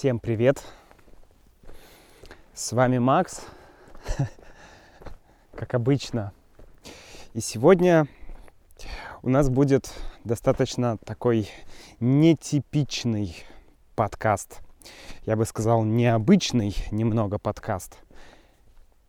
Всем 0.00 0.18
привет! 0.18 0.64
С 2.54 2.72
вами 2.72 2.96
Макс, 2.96 3.42
как 5.54 5.74
обычно. 5.74 6.32
И 7.34 7.40
сегодня 7.40 8.08
у 9.22 9.28
нас 9.28 9.50
будет 9.50 9.92
достаточно 10.24 10.96
такой 11.04 11.50
нетипичный 12.00 13.44
подкаст. 13.94 14.60
Я 15.26 15.36
бы 15.36 15.44
сказал, 15.44 15.84
необычный 15.84 16.74
немного 16.90 17.36
подкаст. 17.36 17.98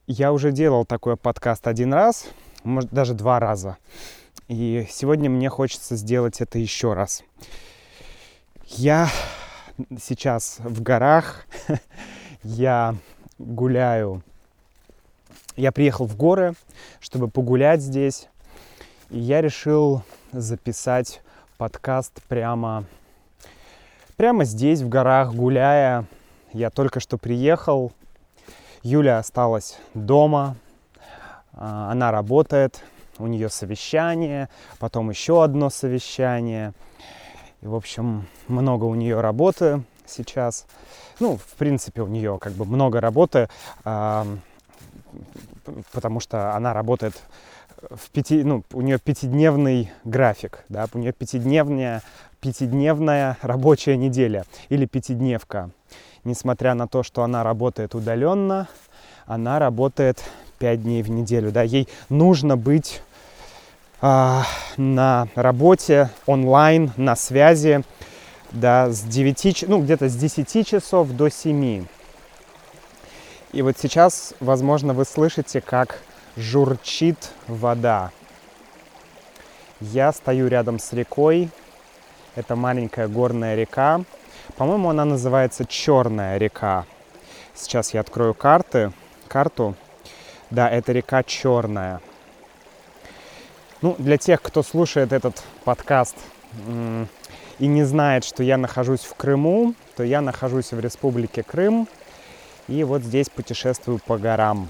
Я 0.08 0.34
уже 0.34 0.52
делал 0.52 0.84
такой 0.84 1.16
подкаст 1.16 1.68
один 1.68 1.94
раз, 1.94 2.28
может 2.66 2.92
даже 2.92 3.14
два 3.14 3.40
раза. 3.40 3.78
И 4.50 4.86
сегодня 4.90 5.30
мне 5.30 5.48
хочется 5.48 5.96
сделать 5.96 6.42
это 6.42 6.60
еще 6.60 6.92
раз. 6.96 7.24
Я 8.66 9.08
сейчас 10.02 10.58
в 10.60 10.82
горах, 10.82 11.46
я 12.44 12.96
гуляю. 13.38 14.24
Я 15.56 15.72
приехал 15.72 16.06
в 16.06 16.16
горы, 16.16 16.54
чтобы 17.00 17.28
погулять 17.28 17.82
здесь. 17.82 18.28
И 19.10 19.20
я 19.20 19.42
решил 19.42 20.04
записать 20.32 21.22
подкаст 21.58 22.22
прямо, 22.28 22.86
прямо 24.16 24.46
здесь, 24.46 24.82
в 24.82 24.90
горах, 24.90 25.34
гуляя. 25.34 26.06
Я 26.54 26.70
только 26.70 27.00
что 27.00 27.18
приехал. 27.18 27.92
Юля 28.84 29.20
осталась 29.20 29.78
дома. 29.94 30.56
А, 31.54 31.92
она 31.92 32.12
работает. 32.12 32.84
У 33.18 33.28
нее 33.28 33.50
совещание, 33.50 34.50
потом 34.80 35.10
еще 35.12 35.44
одно 35.44 35.70
совещание. 35.70 36.74
И, 37.62 37.68
в 37.68 37.76
общем, 37.76 38.26
много 38.48 38.86
у 38.86 38.96
нее 38.96 39.22
работы 39.22 39.84
сейчас. 40.06 40.66
Ну, 41.20 41.38
в 41.38 41.54
принципе, 41.58 42.02
у 42.02 42.08
нее 42.08 42.40
как 42.40 42.54
бы 42.54 42.66
много 42.66 43.00
работы, 43.00 43.50
потому 43.84 44.40
что 46.20 46.56
она 46.56 46.74
работает 46.74 47.22
в 47.90 48.10
пяти, 48.12 48.44
ну, 48.44 48.64
у 48.74 48.82
нее 48.82 49.00
пятидневный 49.00 49.92
график, 50.04 50.66
да, 50.70 50.88
у 50.94 50.98
нее 50.98 51.14
пятидневная, 51.14 52.02
пятидневная 52.40 53.38
рабочая 53.42 53.98
неделя 53.98 54.46
или 54.70 54.86
пятидневка. 54.86 55.72
Несмотря 56.24 56.76
на 56.76 56.88
то, 56.88 57.04
что 57.04 57.24
она 57.24 57.44
работает 57.44 57.96
удаленно, 57.96 58.68
она 59.26 59.60
работает 59.60 60.24
пять 60.60 60.84
дней 60.84 61.02
в 61.02 61.10
неделю, 61.10 61.52
да, 61.52 61.64
ей 61.64 61.88
нужно 62.10 62.58
быть 62.58 63.02
на 64.02 65.28
работе 65.36 66.10
онлайн, 66.26 66.92
на 66.98 67.16
связи, 67.16 67.84
да, 68.52 68.90
с 68.90 69.02
9, 69.02 69.66
ну, 69.68 69.82
где-то 69.82 70.10
с 70.10 70.16
10 70.16 70.68
часов 70.68 71.10
до 71.12 71.30
7. 71.30 71.86
И 73.54 73.62
вот 73.62 73.78
сейчас, 73.78 74.34
возможно, 74.40 74.94
вы 74.94 75.06
слышите, 75.06 75.62
как 75.62 76.00
журчит 76.36 77.32
вода. 77.48 78.12
Я 79.82 80.12
стою 80.14 80.48
рядом 80.48 80.80
с 80.80 80.94
рекой. 80.94 81.50
Это 82.36 82.56
маленькая 82.56 83.08
горная 83.08 83.56
река. 83.56 84.02
По-моему, 84.56 84.90
она 84.90 85.06
называется 85.06 85.66
Черная 85.66 86.38
река. 86.38 86.86
Сейчас 87.54 87.94
я 87.94 88.00
открою 88.02 88.34
карты, 88.34 88.92
карту. 89.28 89.76
Да, 90.50 90.70
это 90.70 90.92
река 90.92 91.24
Черная. 91.24 92.00
Ну, 93.82 93.96
для 93.98 94.18
тех, 94.18 94.44
кто 94.44 94.62
слушает 94.62 95.12
этот 95.12 95.42
подкаст 95.64 96.16
и 97.58 97.66
не 97.66 97.84
знает, 97.84 98.24
что 98.24 98.44
я 98.44 98.58
нахожусь 98.58 99.00
в 99.00 99.16
Крыму, 99.16 99.74
то 99.96 100.04
я 100.04 100.22
нахожусь 100.22 100.72
в 100.72 100.80
Республике 100.80 101.42
Крым 101.42 101.88
и 102.68 102.84
вот 102.84 103.02
здесь 103.02 103.28
путешествую 103.30 103.98
по 103.98 104.20
горам. 104.20 104.70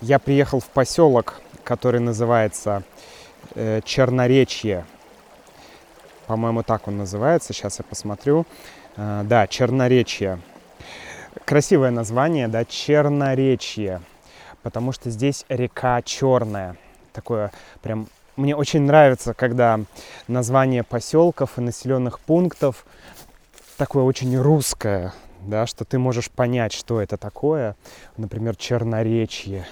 Я 0.00 0.18
приехал 0.18 0.58
в 0.58 0.66
поселок, 0.66 1.40
который 1.62 2.00
называется 2.00 2.82
э, 3.54 3.80
Черноречье. 3.84 4.84
По-моему, 6.26 6.64
так 6.64 6.88
он 6.88 6.96
называется. 6.98 7.52
Сейчас 7.52 7.78
я 7.78 7.84
посмотрю. 7.84 8.44
Э, 8.96 9.22
да, 9.24 9.46
Черноречье. 9.46 10.40
Красивое 11.44 11.92
название, 11.92 12.48
да, 12.48 12.64
Черноречье. 12.64 14.00
Потому 14.64 14.90
что 14.90 15.10
здесь 15.10 15.44
река 15.48 16.02
черная 16.02 16.76
такое 17.12 17.52
прям 17.80 18.08
мне 18.36 18.56
очень 18.56 18.82
нравится, 18.82 19.34
когда 19.34 19.80
название 20.26 20.82
поселков 20.82 21.58
и 21.58 21.60
населенных 21.60 22.18
пунктов 22.20 22.86
такое 23.76 24.04
очень 24.04 24.36
русское, 24.38 25.12
да, 25.40 25.66
что 25.66 25.84
ты 25.84 25.98
можешь 25.98 26.30
понять, 26.30 26.72
что 26.72 27.00
это 27.00 27.16
такое. 27.16 27.76
Например, 28.16 28.56
Черноречье. 28.56 29.66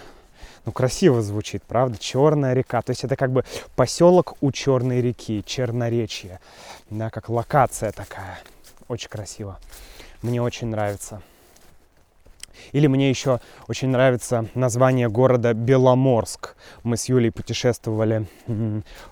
Ну, 0.66 0.72
красиво 0.72 1.22
звучит, 1.22 1.62
правда? 1.62 1.98
Черная 1.98 2.52
река. 2.52 2.82
То 2.82 2.90
есть 2.90 3.02
это 3.04 3.16
как 3.16 3.30
бы 3.32 3.44
поселок 3.76 4.36
у 4.42 4.52
Черной 4.52 5.00
реки, 5.00 5.42
Черноречье. 5.46 6.38
Да, 6.90 7.08
как 7.08 7.30
локация 7.30 7.92
такая. 7.92 8.38
Очень 8.88 9.08
красиво. 9.08 9.58
Мне 10.22 10.42
очень 10.42 10.68
нравится. 10.68 11.22
Или 12.72 12.86
мне 12.86 13.10
еще 13.10 13.40
очень 13.68 13.88
нравится 13.88 14.46
название 14.54 15.08
города 15.08 15.54
Беломорск. 15.54 16.56
Мы 16.82 16.96
с 16.96 17.08
Юлей 17.08 17.30
путешествовали 17.30 18.26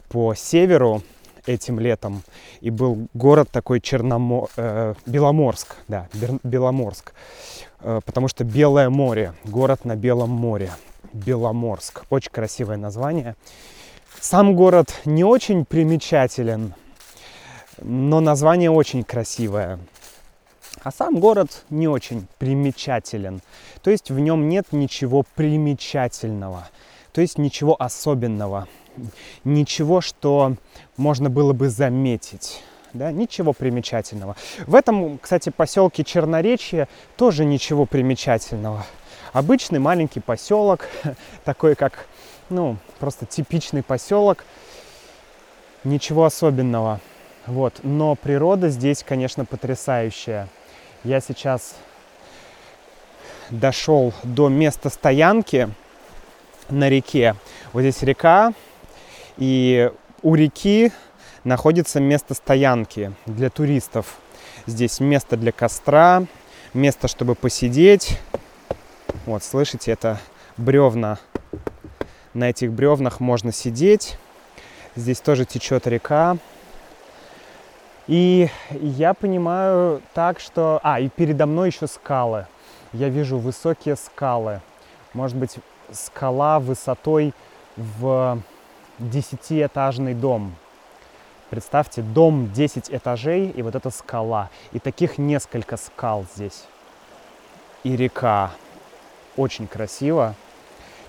по 0.08 0.34
северу 0.34 1.02
этим 1.46 1.80
летом, 1.80 2.22
и 2.60 2.70
был 2.70 3.08
город 3.14 3.48
такой 3.50 3.80
Черномо... 3.80 4.48
э, 4.56 4.94
Беломорск, 5.06 5.76
да, 5.88 6.08
Беломорск, 6.42 7.14
э, 7.80 8.00
потому 8.04 8.28
что 8.28 8.44
Белое 8.44 8.90
море, 8.90 9.32
город 9.44 9.84
на 9.84 9.96
Белом 9.96 10.30
море, 10.30 10.70
Беломорск. 11.12 12.02
Очень 12.10 12.32
красивое 12.32 12.76
название. 12.76 13.34
Сам 14.20 14.54
город 14.54 14.92
не 15.04 15.24
очень 15.24 15.64
примечателен, 15.64 16.74
но 17.80 18.20
название 18.20 18.70
очень 18.70 19.04
красивое. 19.04 19.78
А 20.82 20.92
сам 20.92 21.18
город 21.18 21.64
не 21.70 21.88
очень 21.88 22.26
примечателен. 22.38 23.40
То 23.82 23.90
есть 23.90 24.10
в 24.10 24.18
нем 24.18 24.48
нет 24.48 24.66
ничего 24.72 25.24
примечательного. 25.34 26.68
То 27.12 27.20
есть 27.20 27.38
ничего 27.38 27.76
особенного. 27.80 28.68
Ничего, 29.44 30.00
что 30.00 30.54
можно 30.96 31.30
было 31.30 31.52
бы 31.52 31.68
заметить. 31.68 32.62
Да, 32.94 33.12
ничего 33.12 33.52
примечательного. 33.52 34.36
В 34.66 34.74
этом, 34.74 35.18
кстати, 35.18 35.50
поселке 35.50 36.04
Черноречье 36.04 36.88
тоже 37.16 37.44
ничего 37.44 37.84
примечательного. 37.84 38.86
Обычный 39.32 39.78
маленький 39.78 40.20
поселок, 40.20 40.88
такой 41.44 41.74
как, 41.74 42.06
ну, 42.48 42.76
просто 42.98 43.26
типичный 43.26 43.82
поселок. 43.82 44.44
Ничего 45.84 46.24
особенного. 46.24 47.00
Вот. 47.48 47.80
Но 47.82 48.14
природа 48.14 48.68
здесь, 48.68 49.02
конечно, 49.02 49.46
потрясающая. 49.46 50.48
Я 51.02 51.20
сейчас 51.20 51.76
дошел 53.48 54.12
до 54.22 54.50
места 54.50 54.90
стоянки 54.90 55.70
на 56.68 56.90
реке. 56.90 57.36
Вот 57.72 57.80
здесь 57.80 58.02
река, 58.02 58.52
и 59.38 59.90
у 60.22 60.34
реки 60.34 60.92
находится 61.44 62.00
место 62.00 62.34
стоянки 62.34 63.14
для 63.24 63.48
туристов. 63.48 64.18
Здесь 64.66 65.00
место 65.00 65.38
для 65.38 65.50
костра, 65.50 66.24
место, 66.74 67.08
чтобы 67.08 67.34
посидеть. 67.34 68.18
Вот, 69.24 69.42
слышите, 69.42 69.90
это 69.90 70.20
бревна. 70.58 71.18
На 72.34 72.50
этих 72.50 72.72
бревнах 72.72 73.20
можно 73.20 73.52
сидеть. 73.52 74.18
Здесь 74.96 75.20
тоже 75.20 75.46
течет 75.46 75.86
река. 75.86 76.36
И 78.08 78.48
я 78.70 79.12
понимаю 79.12 80.02
так, 80.14 80.40
что... 80.40 80.80
А, 80.82 80.98
и 80.98 81.08
передо 81.08 81.46
мной 81.46 81.68
еще 81.68 81.86
скалы. 81.86 82.46
Я 82.94 83.10
вижу 83.10 83.38
высокие 83.38 83.96
скалы. 83.96 84.62
Может 85.12 85.36
быть, 85.36 85.58
скала 85.92 86.58
высотой 86.58 87.34
в 87.76 88.40
десятиэтажный 88.98 90.14
дом. 90.14 90.54
Представьте, 91.50 92.00
дом 92.00 92.50
10 92.52 92.90
этажей, 92.90 93.50
и 93.50 93.62
вот 93.62 93.74
эта 93.74 93.90
скала. 93.90 94.48
И 94.72 94.78
таких 94.78 95.18
несколько 95.18 95.76
скал 95.76 96.24
здесь. 96.34 96.64
И 97.84 97.94
река. 97.94 98.52
Очень 99.36 99.66
красиво. 99.66 100.34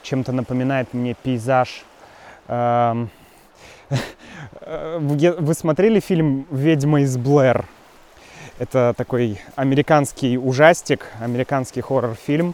Чем-то 0.01 0.33
напоминает 0.33 0.93
мне 0.93 1.13
пейзаж 1.13 1.83
эм, 2.47 3.09
вы 4.99 5.53
смотрели 5.53 5.99
фильм 5.99 6.45
«Ведьма 6.51 7.01
из 7.01 7.17
Блэр»? 7.17 7.65
Это 8.59 8.93
такой 8.97 9.39
американский 9.55 10.37
ужастик, 10.37 11.07
американский 11.21 11.81
хоррор-фильм. 11.81 12.53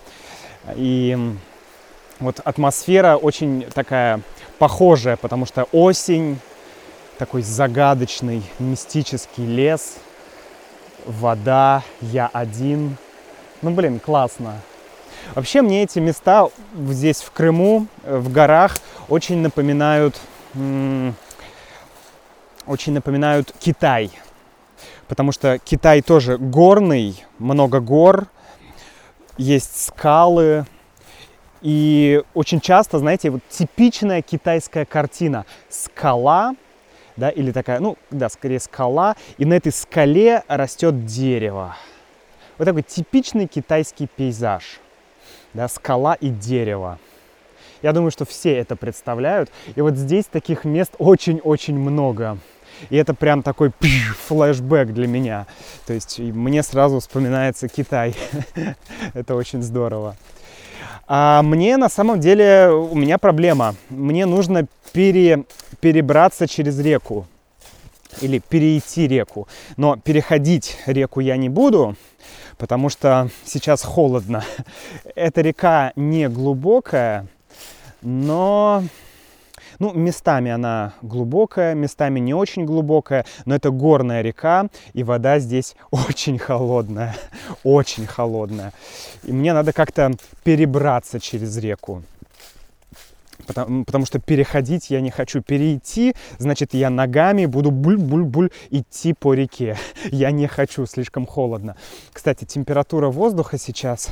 И 0.75 1.17
вот 2.19 2.39
атмосфера 2.43 3.15
очень 3.15 3.65
такая 3.73 4.21
похожая, 4.59 5.17
потому 5.17 5.45
что 5.45 5.63
осень, 5.71 6.39
такой 7.17 7.41
загадочный, 7.41 8.43
мистический 8.59 9.45
лес, 9.45 9.95
вода, 11.05 11.83
я 12.01 12.29
один. 12.31 12.97
Ну, 13.61 13.71
блин, 13.71 13.99
классно. 13.99 14.61
Вообще 15.33 15.61
мне 15.61 15.83
эти 15.83 15.99
места 15.99 16.49
здесь 16.89 17.21
в 17.21 17.31
Крыму, 17.31 17.87
э, 18.03 18.17
в 18.17 18.31
горах, 18.31 18.77
очень 19.09 19.39
напоминают, 19.39 20.19
очень 22.67 22.93
напоминают 22.93 23.53
Китай. 23.59 24.11
Потому 25.07 25.31
что 25.31 25.59
Китай 25.59 26.01
тоже 26.01 26.37
горный, 26.37 27.23
много 27.39 27.79
гор, 27.79 28.27
есть 29.37 29.85
скалы. 29.85 30.65
И 31.61 32.21
очень 32.33 32.59
часто, 32.59 32.99
знаете, 32.99 33.29
вот 33.29 33.41
типичная 33.49 34.21
китайская 34.21 34.85
картина. 34.85 35.45
Скала, 35.69 36.55
да, 37.15 37.29
или 37.29 37.51
такая, 37.51 37.79
ну, 37.79 37.97
да, 38.11 38.29
скорее 38.29 38.59
скала, 38.59 39.15
и 39.37 39.45
на 39.45 39.53
этой 39.55 39.71
скале 39.71 40.43
растет 40.47 41.05
дерево. 41.05 41.75
Вот 42.57 42.65
такой 42.65 42.83
типичный 42.83 43.47
китайский 43.47 44.07
пейзаж. 44.07 44.79
Да, 45.53 45.67
скала 45.67 46.15
и 46.15 46.29
дерево. 46.29 46.99
Я 47.81 47.93
думаю, 47.93 48.11
что 48.11 48.25
все 48.25 48.55
это 48.55 48.75
представляют. 48.75 49.51
И 49.75 49.81
вот 49.81 49.95
здесь 49.95 50.25
таких 50.25 50.65
мест 50.65 50.93
очень-очень 50.97 51.77
много. 51.77 52.37
И 52.89 52.97
это 52.97 53.13
прям 53.13 53.43
такой 53.43 53.71
флешбэк 54.27 54.93
для 54.93 55.07
меня. 55.07 55.47
То 55.85 55.93
есть 55.93 56.19
мне 56.19 56.63
сразу 56.63 56.99
вспоминается 56.99 57.67
Китай. 57.67 58.15
это 59.13 59.35
очень 59.35 59.61
здорово. 59.61 60.15
А 61.07 61.43
мне 61.43 61.77
на 61.77 61.89
самом 61.89 62.19
деле, 62.19 62.69
у 62.69 62.95
меня 62.95 63.17
проблема. 63.17 63.75
Мне 63.89 64.25
нужно 64.25 64.67
пере, 64.91 65.45
перебраться 65.79 66.47
через 66.47 66.79
реку 66.79 67.27
или 68.21 68.39
перейти 68.39 69.07
реку. 69.07 69.47
Но 69.77 69.97
переходить 69.97 70.77
реку 70.85 71.19
я 71.19 71.37
не 71.37 71.49
буду, 71.49 71.95
потому 72.57 72.89
что 72.89 73.29
сейчас 73.45 73.83
холодно. 73.83 74.43
Эта 75.15 75.41
река 75.41 75.91
не 75.95 76.27
глубокая, 76.27 77.27
но 78.01 78.83
ну, 79.79 79.93
местами 79.93 80.51
она 80.51 80.93
глубокая, 81.01 81.75
местами 81.75 82.19
не 82.19 82.33
очень 82.33 82.65
глубокая, 82.65 83.25
но 83.45 83.55
это 83.55 83.71
горная 83.71 84.21
река, 84.21 84.67
и 84.93 85.03
вода 85.03 85.39
здесь 85.39 85.75
очень 85.91 86.37
холодная, 86.37 87.15
очень 87.63 88.05
холодная. 88.05 88.73
И 89.23 89.31
мне 89.31 89.53
надо 89.53 89.73
как-то 89.73 90.11
перебраться 90.43 91.19
через 91.19 91.57
реку. 91.57 92.03
Потому, 93.47 93.85
потому 93.85 94.05
что 94.05 94.19
переходить 94.19 94.89
я 94.89 95.01
не 95.01 95.11
хочу. 95.11 95.41
Перейти, 95.41 96.15
значит, 96.39 96.73
я 96.73 96.89
ногами 96.89 97.45
буду 97.45 97.69
буль-буль-буль 97.69 98.51
идти 98.71 99.13
по 99.13 99.33
реке. 99.33 99.77
Я 100.11 100.31
не 100.31 100.47
хочу, 100.47 100.85
слишком 100.85 101.25
холодно. 101.25 101.75
Кстати, 102.11 102.45
температура 102.45 103.09
воздуха 103.09 103.57
сейчас, 103.57 104.09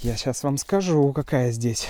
я 0.00 0.16
сейчас 0.16 0.42
вам 0.42 0.58
скажу, 0.58 1.12
какая 1.12 1.50
здесь. 1.50 1.88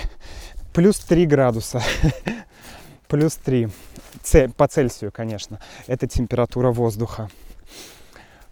Плюс 0.72 0.98
3 1.00 1.26
градуса. 1.26 1.82
плюс 3.08 3.36
3 3.36 3.68
по 4.56 4.68
Цельсию, 4.68 5.10
конечно. 5.12 5.58
Это 5.86 6.06
температура 6.06 6.70
воздуха. 6.70 7.28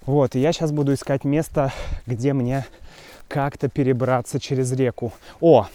Вот, 0.06 0.34
и 0.36 0.40
я 0.40 0.52
сейчас 0.52 0.72
буду 0.72 0.94
искать 0.94 1.24
место, 1.24 1.72
где 2.06 2.32
мне 2.32 2.66
как-то 3.28 3.68
перебраться 3.68 4.40
через 4.40 4.72
реку. 4.72 5.12
О, 5.40 5.66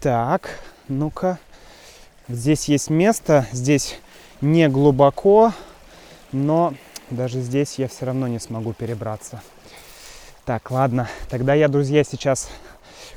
так, 0.00 0.50
ну-ка. 0.88 1.38
Здесь 2.28 2.66
есть 2.66 2.90
место, 2.90 3.46
здесь 3.52 3.98
не 4.40 4.68
глубоко, 4.68 5.52
но 6.30 6.74
даже 7.10 7.40
здесь 7.40 7.78
я 7.78 7.88
все 7.88 8.06
равно 8.06 8.28
не 8.28 8.38
смогу 8.38 8.72
перебраться. 8.72 9.42
Так, 10.44 10.70
ладно, 10.70 11.08
тогда 11.30 11.54
я, 11.54 11.68
друзья, 11.68 12.04
сейчас 12.04 12.50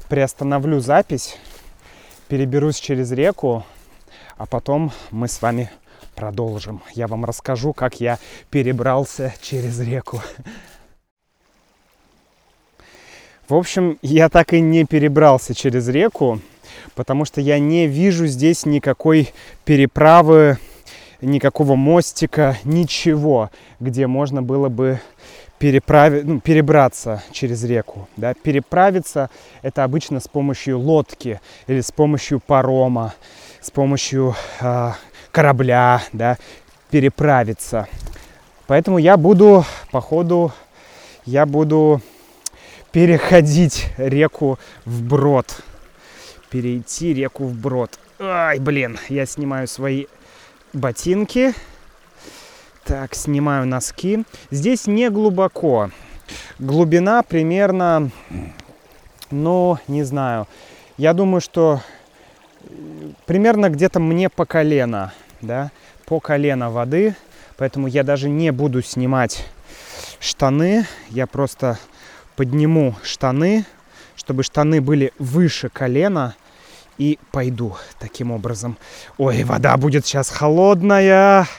приостановлю 0.10 0.80
запись, 0.80 1.38
переберусь 2.28 2.80
через 2.80 3.12
реку, 3.12 3.66
а 4.38 4.46
потом 4.46 4.92
мы 5.12 5.28
с 5.28 5.42
вами 5.42 5.70
продолжим. 6.16 6.82
Я 6.94 7.08
вам 7.08 7.26
расскажу, 7.26 7.74
как 7.74 8.00
я 8.00 8.20
перебрался 8.50 9.34
через 9.42 9.80
реку. 9.80 10.22
В 13.48 13.54
общем, 13.54 14.00
я 14.02 14.30
так 14.30 14.54
и 14.54 14.60
не 14.60 14.86
перебрался 14.86 15.54
через 15.54 15.88
реку, 15.88 16.40
потому 16.96 17.26
что 17.26 17.42
я 17.42 17.60
не 17.60 17.86
вижу 17.86 18.26
здесь 18.26 18.66
никакой 18.66 19.34
переправы, 19.66 20.58
никакого 21.22 21.76
мостика, 21.76 22.58
ничего, 22.64 23.52
где 23.80 24.08
можно 24.08 24.42
было 24.42 24.70
бы 24.70 25.00
переправи, 25.60 26.22
ну, 26.22 26.40
перебраться 26.40 27.24
через 27.32 27.64
реку. 27.64 28.08
Да? 28.18 28.34
Переправиться 28.34 29.30
это 29.62 29.84
обычно 29.84 30.20
с 30.20 30.28
помощью 30.28 30.80
лодки 30.80 31.40
или 31.68 31.82
с 31.82 31.92
помощью 31.92 32.40
парома 32.40 33.14
с 33.66 33.72
помощью 33.72 34.36
э, 34.62 34.92
корабля, 35.32 36.04
да, 36.14 36.38
переправиться. 36.92 37.88
Поэтому 38.68 39.00
я 39.00 39.18
буду, 39.18 39.66
по 39.92 40.02
ходу, 40.02 40.52
я 41.26 41.48
буду 41.48 42.00
переходить 42.92 43.88
реку 43.98 44.60
вброд. 44.86 45.64
Перейти 46.52 47.16
реку 47.16 47.46
вброд. 47.46 47.98
Ай, 48.20 48.60
блин, 48.60 49.00
я 49.10 49.26
снимаю 49.26 49.68
свои 49.68 50.06
ботинки. 50.72 51.56
Так, 52.84 53.16
снимаю 53.16 53.66
носки. 53.66 54.26
Здесь 54.52 54.86
не 54.86 55.10
глубоко. 55.10 55.90
Глубина 56.60 57.24
примерно, 57.24 58.12
ну, 59.32 59.80
не 59.88 60.04
знаю. 60.04 60.48
Я 60.98 61.14
думаю, 61.14 61.42
что 61.42 61.82
примерно 63.26 63.70
где-то 63.70 64.00
мне 64.00 64.30
по 64.30 64.46
колено, 64.46 65.14
да, 65.42 65.72
по 66.06 66.20
колено 66.20 66.70
воды, 66.70 67.16
поэтому 67.58 67.88
я 67.88 68.04
даже 68.04 68.30
не 68.30 68.52
буду 68.52 68.82
снимать 68.82 69.46
штаны, 70.20 70.86
я 71.10 71.28
просто 71.28 71.78
подниму 72.36 72.96
штаны, 73.04 73.66
чтобы 74.16 74.44
штаны 74.44 74.82
были 74.82 75.14
выше 75.20 75.70
колена, 75.70 76.36
и 76.98 77.20
пойду 77.32 77.76
таким 78.00 78.32
образом. 78.32 78.78
Ой, 79.18 79.44
вода 79.44 79.76
будет 79.76 80.06
сейчас 80.06 80.30
холодная. 80.30 81.46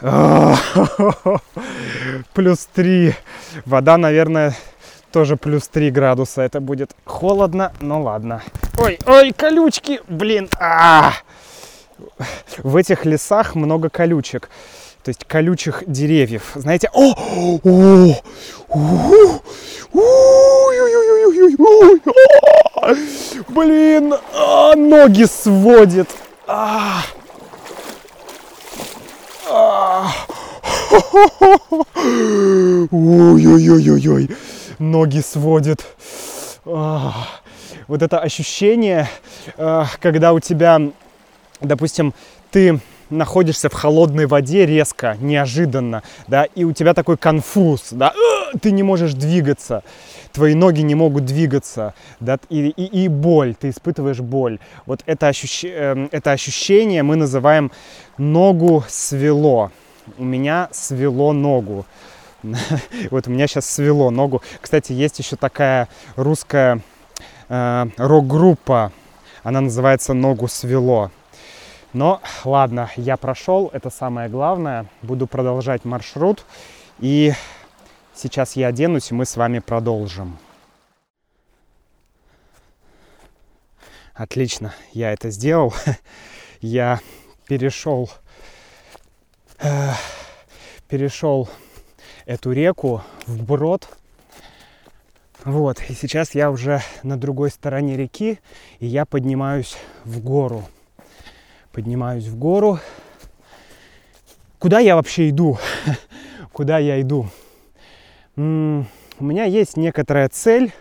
Плюс 2.34 2.68
три. 2.72 3.14
Вода, 3.64 3.98
наверное, 3.98 4.56
тоже 5.12 5.36
плюс 5.36 5.68
3 5.68 5.90
градуса. 5.90 6.42
Это 6.42 6.60
будет 6.60 6.90
холодно, 7.04 7.72
но 7.80 8.02
ладно. 8.02 8.42
Ой, 8.78 8.98
ой, 9.06 9.32
колючки, 9.32 10.00
блин. 10.08 10.48
А 10.58 11.10
-а 11.10 11.12
-а. 11.12 12.24
В 12.62 12.76
этих 12.76 13.04
лесах 13.04 13.54
много 13.54 13.88
колючек. 13.88 14.50
То 15.02 15.10
есть 15.10 15.24
колючих 15.24 15.84
деревьев. 15.86 16.52
Знаете, 16.54 16.90
о, 16.92 17.14
блин, 23.48 24.14
ноги 24.76 25.24
сводит. 25.24 26.08
А, 26.46 27.02
а, 29.48 30.10
Ой-ой-ой-ой-ой 32.90 34.28
ноги 34.78 35.20
сводит. 35.20 35.86
Вот 36.64 38.02
это 38.02 38.18
ощущение, 38.20 39.08
когда 40.00 40.32
у 40.32 40.40
тебя, 40.40 40.80
допустим, 41.60 42.14
ты 42.50 42.80
находишься 43.10 43.68
в 43.68 43.72
холодной 43.72 44.26
воде 44.26 44.66
резко, 44.66 45.16
неожиданно, 45.20 46.02
да, 46.26 46.44
и 46.44 46.64
у 46.64 46.72
тебя 46.72 46.94
такой 46.94 47.16
конфуз, 47.16 47.88
да, 47.90 48.12
ты 48.60 48.70
не 48.70 48.82
можешь 48.82 49.14
двигаться, 49.14 49.82
твои 50.32 50.54
ноги 50.54 50.82
не 50.82 50.94
могут 50.94 51.24
двигаться, 51.24 51.94
да, 52.20 52.38
и, 52.48 52.68
и, 52.68 53.04
и 53.04 53.08
боль, 53.08 53.54
ты 53.54 53.70
испытываешь 53.70 54.20
боль. 54.20 54.58
Вот 54.86 55.00
это, 55.06 55.28
ощущ... 55.28 55.64
Эм, 55.64 56.08
это 56.12 56.32
ощущение 56.32 57.02
мы 57.02 57.16
называем 57.16 57.72
ногу 58.18 58.84
свело. 58.88 59.70
У 60.16 60.24
меня 60.24 60.68
свело 60.72 61.32
ногу. 61.32 61.86
вот 63.10 63.26
у 63.26 63.30
меня 63.30 63.46
сейчас 63.46 63.68
свело 63.68 64.10
ногу. 64.10 64.42
Кстати, 64.60 64.92
есть 64.92 65.18
еще 65.18 65.36
такая 65.36 65.88
русская 66.16 66.80
э, 67.48 67.86
рок-группа. 67.96 68.92
Она 69.42 69.60
называется 69.60 70.14
«Ногу 70.14 70.48
свело». 70.48 71.10
Но 71.92 72.20
ладно, 72.44 72.90
я 72.96 73.16
прошел, 73.16 73.70
это 73.72 73.88
самое 73.88 74.28
главное. 74.28 74.86
Буду 75.02 75.26
продолжать 75.26 75.84
маршрут. 75.84 76.44
И 76.98 77.32
сейчас 78.14 78.56
я 78.56 78.68
оденусь, 78.68 79.10
и 79.10 79.14
мы 79.14 79.24
с 79.24 79.36
вами 79.36 79.58
продолжим. 79.60 80.38
Отлично, 84.12 84.74
я 84.92 85.12
это 85.12 85.30
сделал. 85.30 85.72
я 86.60 87.00
перешел, 87.46 88.10
э, 89.60 89.92
перешел 90.88 91.48
эту 92.28 92.52
реку 92.52 93.02
вброд. 93.26 93.88
Вот, 95.44 95.80
и 95.88 95.94
сейчас 95.94 96.34
я 96.34 96.50
уже 96.50 96.82
на 97.02 97.16
другой 97.16 97.50
стороне 97.50 97.96
реки, 97.96 98.38
и 98.80 98.86
я 98.86 99.06
поднимаюсь 99.06 99.78
в 100.04 100.20
гору. 100.20 100.62
Поднимаюсь 101.72 102.26
в 102.26 102.36
гору. 102.36 102.80
Куда 104.58 104.78
я 104.78 104.96
вообще 104.96 105.30
иду? 105.30 105.58
Куда 106.52 106.78
я 106.78 107.00
иду? 107.00 107.30
У 108.36 108.40
меня 108.40 109.44
есть 109.44 109.78
некоторая 109.78 110.28
цель. 110.28 110.72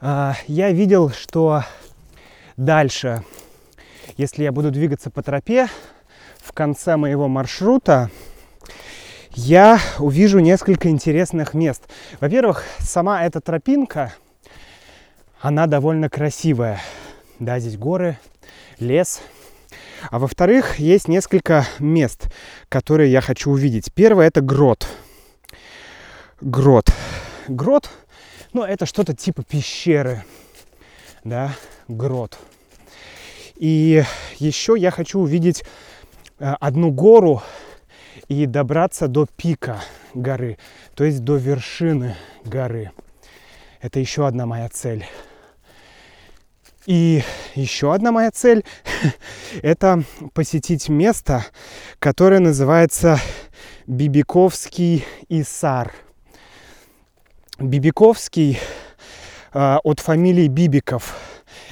А, 0.00 0.34
я 0.46 0.70
видел, 0.70 1.10
что 1.10 1.62
дальше, 2.56 3.22
если 4.16 4.44
я 4.44 4.52
буду 4.52 4.70
двигаться 4.70 5.10
по 5.10 5.22
тропе, 5.22 5.68
в 6.38 6.52
конце 6.52 6.96
моего 6.96 7.28
маршрута 7.28 8.10
я 9.34 9.80
увижу 9.98 10.38
несколько 10.38 10.88
интересных 10.88 11.54
мест. 11.54 11.82
Во-первых, 12.20 12.64
сама 12.78 13.24
эта 13.24 13.40
тропинка, 13.40 14.14
она 15.40 15.66
довольно 15.66 16.08
красивая. 16.08 16.80
Да, 17.38 17.58
здесь 17.58 17.76
горы, 17.76 18.18
лес. 18.78 19.20
А 20.10 20.18
во-вторых, 20.18 20.78
есть 20.78 21.08
несколько 21.08 21.66
мест, 21.78 22.32
которые 22.68 23.10
я 23.10 23.20
хочу 23.20 23.50
увидеть. 23.50 23.92
Первое– 23.92 24.26
это 24.28 24.40
грот. 24.40 24.86
Грот. 26.40 26.90
Грот, 27.48 27.90
ну, 28.52 28.62
это 28.62 28.86
что-то 28.86 29.14
типа 29.14 29.42
пещеры, 29.42 30.24
да, 31.24 31.52
грот. 31.88 32.38
И 33.56 34.02
еще 34.38 34.74
я 34.78 34.90
хочу 34.90 35.20
увидеть 35.20 35.64
э, 36.38 36.54
одну 36.60 36.90
гору, 36.90 37.42
и 38.28 38.46
добраться 38.46 39.08
до 39.08 39.26
пика 39.36 39.80
горы, 40.14 40.58
то 40.94 41.04
есть 41.04 41.24
до 41.24 41.36
вершины 41.36 42.16
горы. 42.44 42.90
Это 43.80 44.00
еще 44.00 44.26
одна 44.26 44.46
моя 44.46 44.68
цель. 44.68 45.06
И 46.86 47.22
еще 47.54 47.94
одна 47.94 48.12
моя 48.12 48.30
цель– 48.30 48.64
это 49.62 50.02
посетить 50.34 50.88
место, 50.88 51.44
которое 51.98 52.40
называется 52.40 53.18
Бибиковский 53.86 55.04
Исар. 55.28 55.94
Бибиковский 57.58 58.58
э, 59.52 59.76
от 59.82 60.00
фамилии 60.00 60.48
Бибиков. 60.48 61.16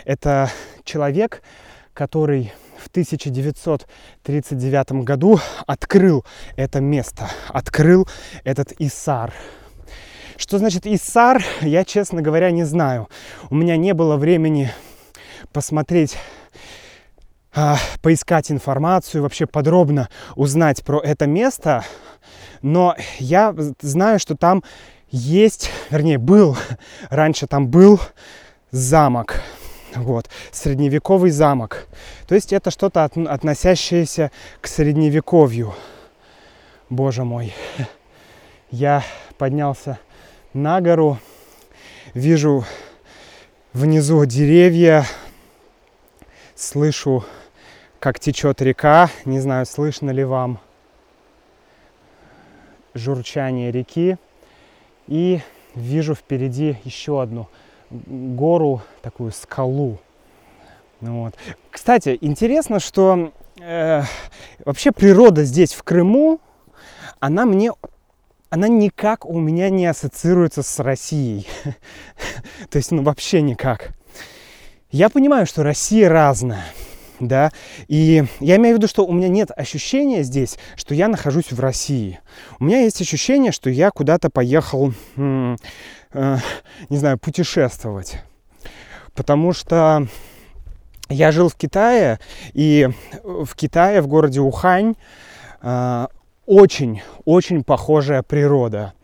Это 0.04 0.50
человек, 0.85 1.42
который 1.92 2.52
в 2.82 2.88
1939 2.88 4.92
году 5.04 5.38
открыл 5.66 6.24
это 6.56 6.80
место, 6.80 7.28
открыл 7.48 8.08
этот 8.44 8.72
Исар. 8.78 9.34
Что 10.36 10.58
значит 10.58 10.86
Исар, 10.86 11.42
я, 11.60 11.84
честно 11.84 12.22
говоря, 12.22 12.50
не 12.50 12.64
знаю. 12.64 13.08
У 13.50 13.54
меня 13.54 13.76
не 13.76 13.94
было 13.94 14.16
времени 14.16 14.72
посмотреть 15.52 16.16
а, 17.54 17.76
поискать 18.00 18.50
информацию, 18.50 19.22
вообще 19.22 19.46
подробно 19.46 20.08
узнать 20.34 20.82
про 20.84 20.98
это 21.00 21.26
место. 21.26 21.84
Но 22.62 22.96
я 23.18 23.54
знаю, 23.80 24.18
что 24.18 24.36
там 24.36 24.64
есть, 25.10 25.70
вернее, 25.90 26.18
был, 26.18 26.56
раньше 27.10 27.46
там 27.46 27.68
был 27.68 28.00
замок. 28.70 29.42
Вот, 29.94 30.30
средневековый 30.50 31.30
замок. 31.30 31.87
То 32.26 32.34
есть 32.34 32.52
это 32.52 32.70
что-то 32.70 33.04
от, 33.04 33.16
относящееся 33.16 34.30
к 34.61 34.66
средневековью. 34.66 35.75
Боже 36.88 37.25
мой. 37.25 37.52
Я 38.70 39.02
поднялся 39.37 39.99
на 40.54 40.80
гору, 40.80 41.18
вижу 42.14 42.64
внизу 43.75 44.25
деревья, 44.25 45.04
слышу, 46.54 47.25
как 47.99 48.18
течет 48.18 48.62
река. 48.62 49.11
Не 49.26 49.40
знаю, 49.40 49.66
слышно 49.66 50.11
ли 50.11 50.25
вам 50.25 50.58
журчание 52.94 53.70
реки. 53.70 54.16
И 55.06 55.40
вижу 55.75 56.14
впереди 56.14 56.78
еще 56.84 57.20
одну 57.20 57.49
гору, 58.06 58.82
такую 59.02 59.32
скалу. 59.32 59.99
Ну 61.00 61.25
вот. 61.25 61.34
Кстати, 61.70 62.16
интересно, 62.20 62.80
что 62.80 63.32
э, 63.61 64.02
вообще 64.64 64.92
природа 64.92 65.44
здесь, 65.44 65.72
в 65.72 65.82
Крыму, 65.82 66.40
она 67.20 67.44
мне 67.44 67.72
она 68.52 68.68
никак 68.68 69.25
у 69.25 69.40
меня 69.40 69.70
не 69.70 69.87
ассоциируется 69.87 70.62
с 70.62 70.78
Россией. 70.78 71.49
То 72.70 72.76
есть, 72.76 72.90
ну, 72.90 73.02
вообще 73.02 73.40
никак. 73.40 73.94
Я 74.90 75.08
понимаю, 75.08 75.46
что 75.46 75.62
Россия 75.62 76.11
разная, 76.11 76.66
да, 77.18 77.50
и 77.88 78.25
я 78.40 78.56
имею 78.56 78.75
в 78.75 78.78
виду, 78.78 78.88
что 78.88 79.06
у 79.06 79.12
меня 79.14 79.28
нет 79.28 79.50
ощущения 79.56 80.22
здесь, 80.22 80.58
что 80.76 80.94
я 80.94 81.08
нахожусь 81.08 81.50
в 81.50 81.58
России. 81.61 82.20
У 82.61 82.64
меня 82.64 82.82
есть 82.82 83.00
ощущение, 83.00 83.52
что 83.52 83.70
я 83.70 83.90
куда-то 83.90 84.28
поехал 84.28 84.92
Э, 86.14 86.37
не 86.88 86.97
знаю, 86.97 87.19
путешествовать. 87.19 88.19
Потому 89.14 89.52
что 89.52 90.07
я 91.09 91.33
жил 91.33 91.49
в 91.49 91.54
Китае, 91.54 92.19
и 92.52 92.88
в 93.23 93.54
Китае, 93.54 94.00
в 94.00 94.07
городе 94.07 94.40
Ухань, 94.40 94.95
очень-очень 96.47 97.61
э, 97.61 97.64
похожая 97.64 98.23
природа. 98.23 98.95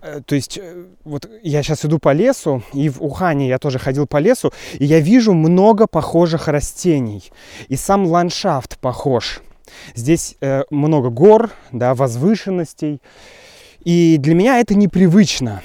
Э, 0.00 0.20
то 0.24 0.34
есть, 0.34 0.58
вот 1.04 1.28
я 1.42 1.62
сейчас 1.62 1.84
иду 1.84 1.98
по 1.98 2.12
лесу, 2.12 2.62
и 2.72 2.88
в 2.88 3.02
Ухане 3.02 3.48
я 3.48 3.58
тоже 3.58 3.78
ходил 3.78 4.06
по 4.06 4.18
лесу, 4.18 4.52
и 4.78 4.84
я 4.84 5.00
вижу 5.00 5.34
много 5.34 5.86
похожих 5.86 6.48
растений. 6.48 7.30
И 7.68 7.76
сам 7.76 8.06
ландшафт 8.06 8.78
похож. 8.78 9.40
Здесь 9.94 10.36
э, 10.40 10.62
много 10.70 11.10
гор, 11.10 11.50
да, 11.72 11.94
возвышенностей. 11.94 13.00
И 13.80 14.16
для 14.18 14.34
меня 14.34 14.58
это 14.58 14.74
непривычно. 14.74 15.62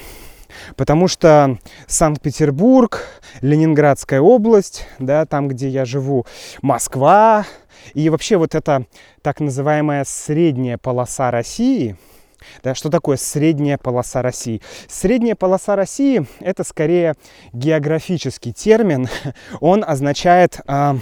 Потому 0.75 1.07
что 1.07 1.57
Санкт-Петербург, 1.87 3.05
Ленинградская 3.41 4.21
область, 4.21 4.87
да, 4.99 5.25
там, 5.25 5.47
где 5.47 5.69
я 5.69 5.85
живу, 5.85 6.25
Москва, 6.61 7.45
и 7.93 8.09
вообще 8.09 8.37
вот 8.37 8.55
эта 8.55 8.85
так 9.21 9.39
называемая 9.39 10.03
средняя 10.05 10.77
полоса 10.77 11.31
России, 11.31 11.97
да, 12.61 12.75
что 12.75 12.89
такое 12.89 13.17
средняя 13.17 13.77
полоса 13.77 14.21
России? 14.21 14.61
Средняя 14.87 15.35
полоса 15.35 15.75
России– 15.75 16.25
это 16.39 16.63
скорее 16.63 17.15
географический 17.53 18.53
термин. 18.53 19.07
Он 19.61 19.83
означает 19.85 20.59
э, 20.67 20.95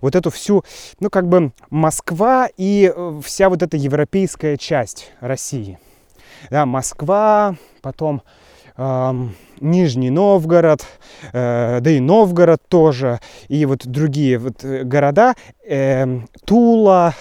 вот 0.00 0.16
эту 0.16 0.30
всю, 0.30 0.64
ну 1.00 1.10
как 1.10 1.28
бы 1.28 1.52
Москва 1.70 2.48
и 2.56 2.92
э, 2.94 3.20
вся 3.24 3.48
вот 3.48 3.62
эта 3.62 3.76
европейская 3.76 4.56
часть 4.56 5.12
России. 5.20 5.78
Да, 6.50 6.66
Москва, 6.66 7.56
потом 7.82 8.22
Нижний 8.78 10.10
Новгород, 10.10 10.86
э, 11.32 11.80
да 11.80 11.90
и 11.90 11.98
Новгород 11.98 12.62
тоже, 12.68 13.18
и 13.48 13.66
вот 13.66 13.84
другие 13.86 14.38
вот 14.38 14.62
э, 14.62 14.84
города, 14.84 15.34
э, 15.68 16.20
Тула, 16.44 17.12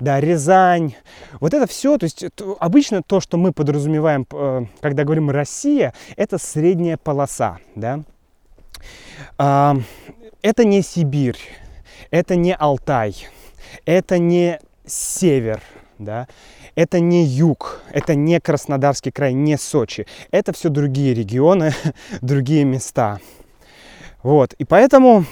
да, 0.00 0.18
Рязань. 0.18 0.94
Вот 1.40 1.52
это 1.52 1.66
все, 1.66 1.98
то 1.98 2.04
есть 2.04 2.24
обычно 2.58 3.02
то, 3.02 3.20
что 3.20 3.36
мы 3.36 3.52
подразумеваем, 3.52 4.26
э, 4.32 4.62
когда 4.80 5.04
говорим 5.04 5.28
Россия, 5.28 5.92
это 6.16 6.38
средняя 6.38 6.96
полоса, 6.96 7.58
да. 7.74 8.00
Это 9.36 10.64
не 10.64 10.82
Сибирь, 10.82 11.38
это 12.10 12.34
не 12.34 12.54
Алтай, 12.54 13.14
это 13.84 14.18
не 14.18 14.58
север, 14.86 15.60
да, 15.98 16.28
это 16.74 17.00
не 17.00 17.24
юг, 17.24 17.80
это 17.92 18.14
не 18.14 18.40
Краснодарский 18.40 19.12
край, 19.12 19.32
не 19.32 19.56
Сочи. 19.56 20.06
Это 20.30 20.52
все 20.52 20.68
другие 20.68 21.14
регионы, 21.14 21.72
другие 22.20 22.64
места. 22.64 23.20
Вот, 24.22 24.54
и 24.54 24.64
поэтому 24.64 25.26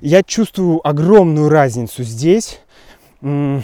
я 0.00 0.22
чувствую 0.22 0.86
огромную 0.86 1.48
разницу 1.48 2.02
здесь 2.02 2.60
в 3.20 3.62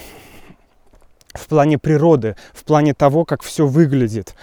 плане 1.49 1.79
природы, 1.79 2.37
в 2.53 2.65
плане 2.65 2.95
того, 2.95 3.25
как 3.25 3.43
все 3.43 3.67
выглядит, 3.67 4.35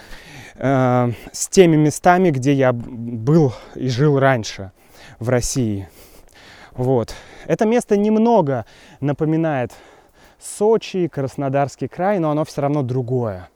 э, 0.56 1.12
с 1.32 1.48
теми 1.48 1.76
местами, 1.76 2.30
где 2.30 2.52
я 2.52 2.72
был 2.72 3.54
и 3.74 3.88
жил 3.88 4.18
раньше 4.18 4.72
в 5.18 5.30
России. 5.30 5.88
Вот. 6.72 7.14
Это 7.46 7.64
место 7.64 7.96
немного 7.96 8.66
напоминает 9.00 9.72
Сочи, 10.40 11.08
Краснодарский 11.08 11.88
край, 11.88 12.18
но 12.18 12.30
оно 12.30 12.44
все 12.44 12.60
равно 12.62 12.82
другое. 12.82 13.48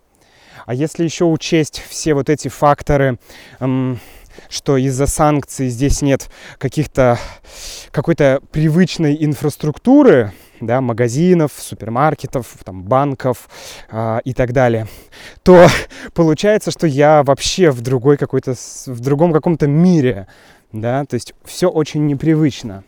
А 0.66 0.74
если 0.74 1.04
еще 1.04 1.24
учесть 1.24 1.82
все 1.88 2.14
вот 2.14 2.28
эти 2.28 2.48
факторы, 2.48 3.18
эм, 3.60 3.98
что 4.48 4.76
из-за 4.76 5.06
санкций 5.06 5.68
здесь 5.68 6.02
нет 6.02 6.30
каких-то 6.58 7.18
какой-то 7.90 8.40
привычной 8.52 9.16
инфраструктуры, 9.24 10.32
да, 10.60 10.80
магазинов, 10.80 11.52
супермаркетов, 11.56 12.46
там, 12.64 12.82
банков 12.82 13.48
э, 13.90 14.20
и 14.24 14.34
так 14.34 14.52
далее, 14.52 14.86
то 15.42 15.66
получается, 16.14 16.70
что 16.70 16.86
я 16.86 17.22
вообще 17.22 17.70
в 17.70 17.80
другой 17.80 18.16
какой-то, 18.16 18.54
в 18.86 19.00
другом 19.00 19.32
каком-то 19.32 19.66
мире, 19.66 20.26
да, 20.72 21.04
то 21.04 21.14
есть 21.14 21.34
все 21.44 21.68
очень 21.68 22.06
непривычно. 22.06 22.84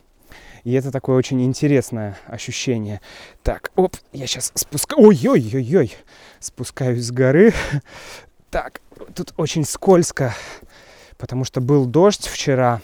И 0.64 0.72
это 0.72 0.92
такое 0.92 1.16
очень 1.16 1.44
интересное 1.44 2.16
ощущение. 2.26 3.00
Так, 3.42 3.72
оп, 3.74 3.96
я 4.12 4.26
сейчас 4.26 4.52
спускаюсь. 4.54 5.04
Ой-ой-ой-ой. 5.04 5.96
Спускаюсь 6.38 7.04
с 7.04 7.10
горы. 7.10 7.52
Так, 8.50 8.80
тут 9.14 9.32
очень 9.36 9.64
скользко, 9.64 10.34
потому 11.16 11.44
что 11.44 11.60
был 11.60 11.86
дождь 11.86 12.26
вчера. 12.26 12.80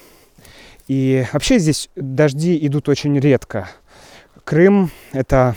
И 0.88 1.26
вообще 1.32 1.58
здесь 1.58 1.90
дожди 1.94 2.58
идут 2.66 2.88
очень 2.88 3.18
редко. 3.18 3.68
Крым— 4.44 4.90
это 5.12 5.54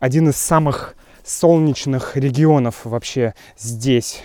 один 0.00 0.30
из 0.30 0.36
самых 0.36 0.94
солнечных 1.24 2.16
регионов 2.16 2.80
вообще 2.84 3.34
здесь. 3.58 4.22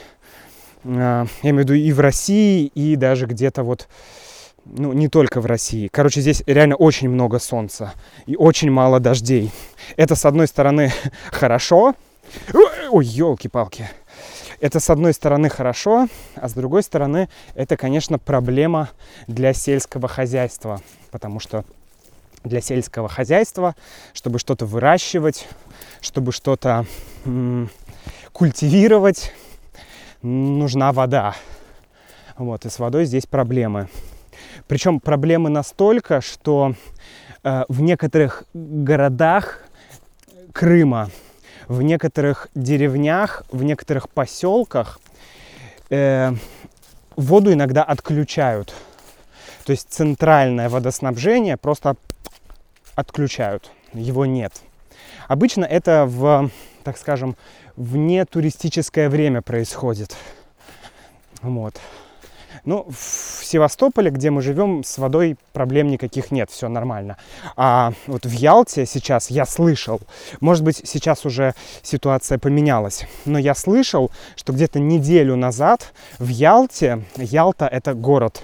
А, 0.86 1.26
я 1.42 1.50
имею 1.50 1.66
в 1.66 1.70
виду 1.70 1.74
и 1.74 1.92
в 1.92 2.00
России, 2.00 2.68
и 2.68 2.96
даже 2.96 3.26
где-то 3.26 3.64
вот 3.64 3.88
ну, 4.66 4.94
не 4.94 5.08
только 5.08 5.42
в 5.42 5.46
России. 5.46 5.88
Короче, 5.92 6.22
здесь 6.22 6.44
реально 6.46 6.76
очень 6.76 7.10
много 7.10 7.40
солнца 7.40 7.94
и 8.26 8.36
очень 8.36 8.72
мало 8.72 9.00
дождей. 9.00 9.52
Это, 9.98 10.16
с 10.16 10.26
одной 10.26 10.48
стороны, 10.48 10.92
хорошо. 11.32 11.96
Ой, 12.92 13.06
елки-палки. 13.06 13.90
Это, 14.60 14.80
с 14.80 14.90
одной 14.90 15.14
стороны, 15.14 15.50
хорошо, 15.50 16.08
а 16.36 16.48
с 16.48 16.54
другой 16.54 16.84
стороны, 16.84 17.28
это, 17.54 17.76
конечно, 17.76 18.18
проблема 18.18 18.90
для 19.28 19.54
сельского 19.54 20.08
хозяйства. 20.08 20.82
Потому 21.12 21.42
что 21.42 21.66
для 22.46 22.62
сельского 22.62 23.10
хозяйства, 23.10 23.76
чтобы 24.14 24.40
что-то 24.40 24.66
выращивать, 24.66 25.48
чтобы 26.00 26.32
что-то 26.32 26.86
м- 27.26 27.70
культивировать, 28.32 29.34
нужна 30.22 30.94
вода. 30.94 31.36
Вот, 32.38 32.66
и 32.66 32.70
с 32.70 32.80
водой 32.80 33.06
здесь 33.06 33.26
проблемы. 33.26 33.90
Причем 34.68 35.00
проблемы 35.00 35.50
настолько, 35.50 36.22
что 36.22 36.76
э, 37.44 37.64
в 37.68 37.82
некоторых 37.82 38.44
городах 38.54 39.64
Крыма, 40.52 41.10
в 41.68 41.82
некоторых 41.82 42.48
деревнях, 42.54 43.44
в 43.52 43.64
некоторых 43.64 44.10
поселках 44.10 45.00
э, 45.90 46.32
воду 47.16 47.52
иногда 47.52 47.84
отключают. 47.84 48.74
То 49.66 49.72
есть 49.72 49.88
центральное 49.90 50.70
водоснабжение 50.70 51.58
просто 51.58 51.96
отключают, 52.96 53.72
его 53.94 54.26
нет. 54.26 54.54
Обычно 55.28 55.66
это 55.66 56.06
в, 56.06 56.52
так 56.84 56.98
скажем, 56.98 57.36
вне 57.76 58.26
туристическое 58.26 59.10
время 59.10 59.42
происходит. 59.42 60.16
Вот. 61.42 61.80
Ну, 62.66 62.86
в 62.90 62.96
Севастополе, 63.46 64.10
где 64.10 64.30
мы 64.30 64.42
живем, 64.42 64.84
с 64.84 64.98
водой 64.98 65.38
проблем 65.52 65.90
никаких 65.90 66.32
нет, 66.32 66.50
все 66.50 66.70
нормально. 66.70 67.18
А 67.56 67.94
вот 68.08 68.26
в 68.26 68.32
Ялте 68.32 68.86
сейчас 68.86 69.30
я 69.30 69.46
слышал, 69.46 70.02
может 70.40 70.64
быть, 70.64 70.82
сейчас 70.86 71.26
уже 71.26 71.54
ситуация 71.82 72.38
поменялась, 72.38 73.06
но 73.26 73.38
я 73.38 73.56
слышал, 73.56 74.12
что 74.36 74.54
где-то 74.54 74.80
неделю 74.80 75.36
назад 75.36 75.94
в 76.20 76.28
Ялте, 76.28 77.04
Ялта 77.18 77.68
это 77.68 77.94
город, 77.94 78.44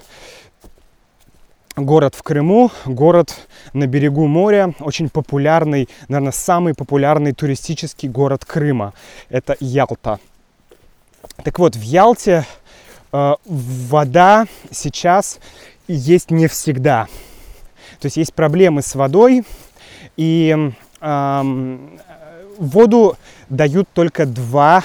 город 1.75 2.15
в 2.15 2.23
Крыму, 2.23 2.71
город 2.85 3.35
на 3.73 3.87
берегу 3.87 4.27
моря, 4.27 4.73
очень 4.79 5.09
популярный, 5.09 5.89
наверное, 6.07 6.31
самый 6.31 6.73
популярный 6.73 7.33
туристический 7.33 8.09
город 8.09 8.45
Крыма. 8.45 8.93
Это 9.29 9.55
Ялта. 9.59 10.19
Так 11.43 11.59
вот, 11.59 11.75
в 11.75 11.81
Ялте 11.81 12.45
вода 13.11 14.45
сейчас 14.71 15.39
есть 15.87 16.31
не 16.31 16.47
всегда. 16.47 17.07
То 17.99 18.05
есть 18.05 18.17
есть 18.17 18.33
проблемы 18.33 18.81
с 18.81 18.95
водой, 18.95 19.43
и 20.15 20.71
э, 21.01 21.77
воду 22.57 23.17
дают 23.49 23.89
только 23.93 24.25
2, 24.25 24.83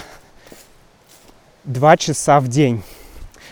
2 1.64 1.96
часа 1.96 2.40
в 2.40 2.48
день. 2.48 2.82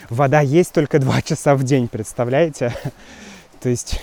Вода 0.09 0.41
есть 0.41 0.73
только 0.73 0.99
2 0.99 1.21
часа 1.23 1.55
в 1.55 1.63
день, 1.63 1.87
представляете? 1.87 2.75
То 3.61 3.69
есть 3.69 4.01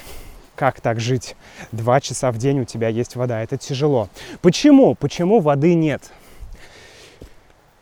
как 0.61 0.83
так 0.83 1.01
жить? 1.01 1.37
Два 1.73 2.03
часа 2.03 2.31
в 2.31 2.37
день 2.37 2.61
у 2.61 2.65
тебя 2.67 2.89
есть 2.89 3.17
вода. 3.17 3.43
Это 3.43 3.57
тяжело. 3.57 4.11
Почему? 4.43 4.95
Почему 4.95 5.41
воды 5.41 5.73
нет? 5.73 6.13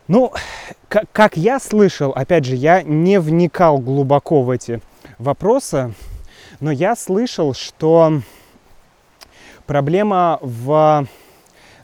Ну, 0.09 0.33
как, 0.88 1.05
как 1.12 1.37
я 1.37 1.61
слышал, 1.61 2.12
опять 2.12 2.47
же, 2.47 2.57
я 2.57 2.83
не 2.83 3.21
вникал 3.21 3.77
глубоко 3.77 4.42
в 4.42 4.49
эти 4.49 4.81
вопросы, 5.18 5.92
но 6.61 6.71
я 6.71 6.97
слышал, 6.97 7.53
что 7.53 8.23
проблема 9.66 10.38
в... 10.40 11.07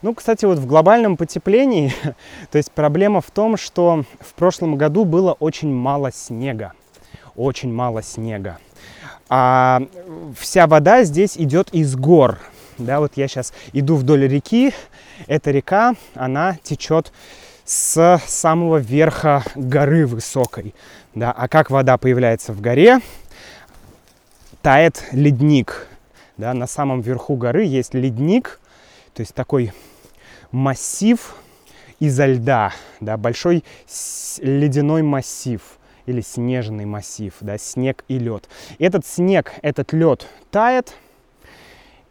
Ну, 0.00 0.14
кстати, 0.14 0.46
вот 0.46 0.58
в 0.58 0.66
глобальном 0.66 1.18
потеплении, 1.18 1.92
то 2.50 2.56
есть 2.56 2.72
проблема 2.72 3.20
в 3.20 3.30
том, 3.30 3.58
что 3.58 4.04
в 4.20 4.32
прошлом 4.32 4.76
году 4.76 5.04
было 5.04 5.32
очень 5.34 5.72
мало 5.72 6.10
снега. 6.10 6.72
Очень 7.36 7.74
мало 7.74 8.02
снега. 8.02 8.58
А 9.28 9.82
вся 10.38 10.66
вода 10.66 11.04
здесь 11.04 11.36
идет 11.36 11.74
из 11.74 11.94
гор. 11.94 12.38
Да, 12.78 13.00
вот 13.00 13.12
я 13.16 13.28
сейчас 13.28 13.52
иду 13.74 13.96
вдоль 13.96 14.26
реки. 14.26 14.72
Эта 15.26 15.50
река, 15.50 15.94
она 16.14 16.56
течет 16.62 17.12
с 17.64 18.20
самого 18.26 18.78
верха 18.78 19.42
горы 19.54 20.06
высокой. 20.06 20.74
Да? 21.14 21.32
А 21.32 21.48
как 21.48 21.70
вода 21.70 21.96
появляется 21.98 22.52
в 22.52 22.60
горе? 22.60 23.00
Тает 24.62 25.04
ледник. 25.12 25.86
Да? 26.36 26.54
На 26.54 26.66
самом 26.66 27.00
верху 27.00 27.36
горы 27.36 27.64
есть 27.64 27.94
ледник, 27.94 28.60
то 29.14 29.20
есть 29.20 29.34
такой 29.34 29.72
массив 30.50 31.36
изо 32.00 32.26
льда, 32.26 32.72
да? 33.00 33.16
большой 33.16 33.64
ледяной 34.38 35.02
массив 35.02 35.60
или 36.06 36.20
снежный 36.20 36.84
массив, 36.84 37.34
да, 37.40 37.58
снег 37.58 38.04
и 38.08 38.18
лед. 38.18 38.48
Этот 38.78 39.06
снег, 39.06 39.52
этот 39.62 39.92
лед 39.92 40.28
тает, 40.50 40.94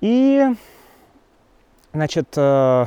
и, 0.02 0.48
значит, 1.94 2.28
э, 2.36 2.86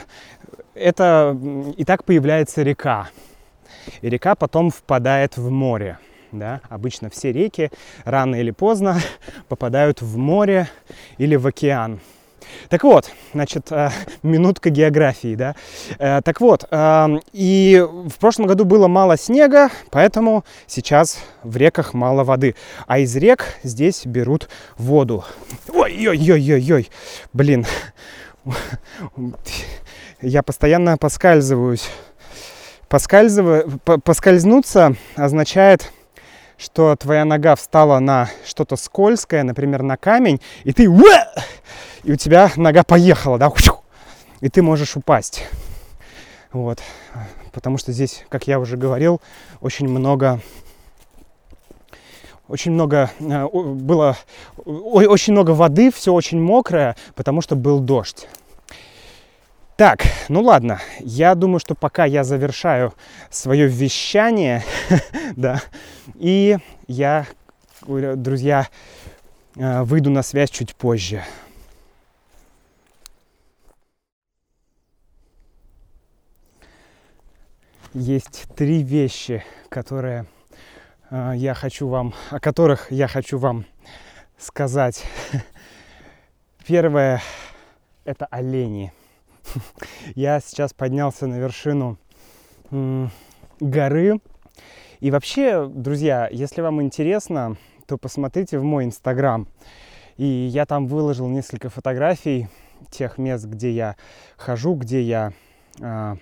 это 0.76 1.36
и 1.76 1.84
так 1.84 2.04
появляется 2.04 2.62
река. 2.62 3.08
И 4.00 4.08
река 4.08 4.34
потом 4.34 4.70
впадает 4.70 5.36
в 5.36 5.50
море. 5.50 5.98
Да? 6.32 6.60
Обычно 6.68 7.08
все 7.08 7.32
реки 7.32 7.70
рано 8.04 8.36
или 8.36 8.50
поздно 8.50 8.98
попадают 9.48 10.02
в 10.02 10.16
море 10.16 10.68
или 11.18 11.36
в 11.36 11.46
океан. 11.46 12.00
Так 12.68 12.84
вот, 12.84 13.10
значит, 13.32 13.70
э, 13.70 13.90
минутка 14.22 14.70
географии, 14.70 15.34
да. 15.34 15.54
Э, 15.98 16.20
так 16.22 16.40
вот, 16.40 16.64
эм, 16.70 17.20
и 17.32 17.84
в 17.84 18.18
прошлом 18.18 18.46
году 18.46 18.64
было 18.64 18.88
мало 18.88 19.16
снега, 19.16 19.70
поэтому 19.90 20.44
сейчас 20.66 21.18
в 21.42 21.56
реках 21.56 21.94
мало 21.94 22.24
воды. 22.24 22.54
А 22.86 22.98
из 22.98 23.14
рек 23.16 23.46
здесь 23.62 24.06
берут 24.06 24.48
воду. 24.76 25.24
Ой-ой-ой-ой-ой, 25.72 26.88
блин, 27.32 27.66
я 30.20 30.42
постоянно 30.42 30.96
поскальзываюсь. 30.96 31.88
Поскальзыв... 32.88 33.80
Поскользнуться 34.04 34.94
означает, 35.16 35.92
что 36.56 36.96
твоя 36.96 37.24
нога 37.24 37.56
встала 37.56 37.98
на 37.98 38.28
что-то 38.44 38.76
скользкое, 38.76 39.42
например, 39.42 39.82
на 39.82 39.96
камень, 39.96 40.40
и 40.64 40.72
ты... 40.72 40.84
И 40.84 42.12
у 42.12 42.16
тебя 42.16 42.50
нога 42.56 42.84
поехала, 42.84 43.38
да? 43.38 43.50
И 44.40 44.48
ты 44.48 44.62
можешь 44.62 44.96
упасть. 44.96 45.44
Вот. 46.52 46.80
Потому 47.52 47.78
что 47.78 47.90
здесь, 47.92 48.24
как 48.28 48.46
я 48.46 48.60
уже 48.60 48.76
говорил, 48.76 49.20
очень 49.60 49.88
много 49.88 50.40
очень 52.48 52.70
много 52.70 53.10
э, 53.18 53.48
было 53.52 54.16
очень 54.64 55.32
много 55.32 55.50
воды, 55.50 55.90
все 55.90 56.12
очень 56.12 56.40
мокрое, 56.40 56.94
потому 57.16 57.40
что 57.40 57.56
был 57.56 57.80
дождь. 57.80 58.28
Так, 59.76 60.04
ну 60.30 60.40
ладно, 60.40 60.80
я 61.00 61.34
думаю, 61.34 61.60
что 61.60 61.74
пока 61.74 62.06
я 62.06 62.24
завершаю 62.24 62.94
свое 63.28 63.66
вещание, 63.66 64.64
да, 65.36 65.60
и 66.14 66.56
я, 66.86 67.26
друзья, 67.86 68.68
э, 69.54 69.82
выйду 69.82 70.08
на 70.08 70.22
связь 70.22 70.48
чуть 70.48 70.74
позже. 70.74 71.22
Есть 77.92 78.46
три 78.56 78.82
вещи, 78.82 79.44
которые 79.68 80.24
э, 81.10 81.32
я 81.36 81.52
хочу 81.52 81.86
вам, 81.86 82.14
о 82.30 82.40
которых 82.40 82.90
я 82.90 83.08
хочу 83.08 83.36
вам 83.36 83.66
сказать. 84.38 85.04
Первое 86.66 87.20
это 88.06 88.24
олени. 88.30 88.90
Я 90.14 90.40
сейчас 90.40 90.72
поднялся 90.72 91.26
на 91.26 91.36
вершину 91.36 91.98
горы. 93.60 94.20
И 95.00 95.10
вообще, 95.10 95.66
друзья, 95.66 96.28
если 96.30 96.62
вам 96.62 96.82
интересно, 96.82 97.56
то 97.86 97.98
посмотрите 97.98 98.58
в 98.58 98.64
мой 98.64 98.84
инстаграм. 98.84 99.46
И 100.16 100.24
я 100.24 100.64
там 100.64 100.86
выложил 100.86 101.28
несколько 101.28 101.68
фотографий 101.68 102.48
тех 102.90 103.18
мест, 103.18 103.44
где 103.44 103.70
я 103.70 103.96
хожу, 104.36 104.74
где 104.74 105.02
я 105.02 105.32
э, 105.78 106.16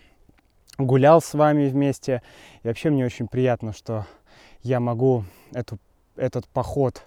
гулял 0.78 1.22
с 1.22 1.34
вами 1.34 1.68
вместе. 1.68 2.22
И 2.62 2.68
вообще 2.68 2.90
мне 2.90 3.04
очень 3.04 3.28
приятно, 3.28 3.72
что 3.72 4.06
я 4.62 4.80
могу 4.80 5.24
эту, 5.52 5.78
этот 6.16 6.48
поход 6.48 7.04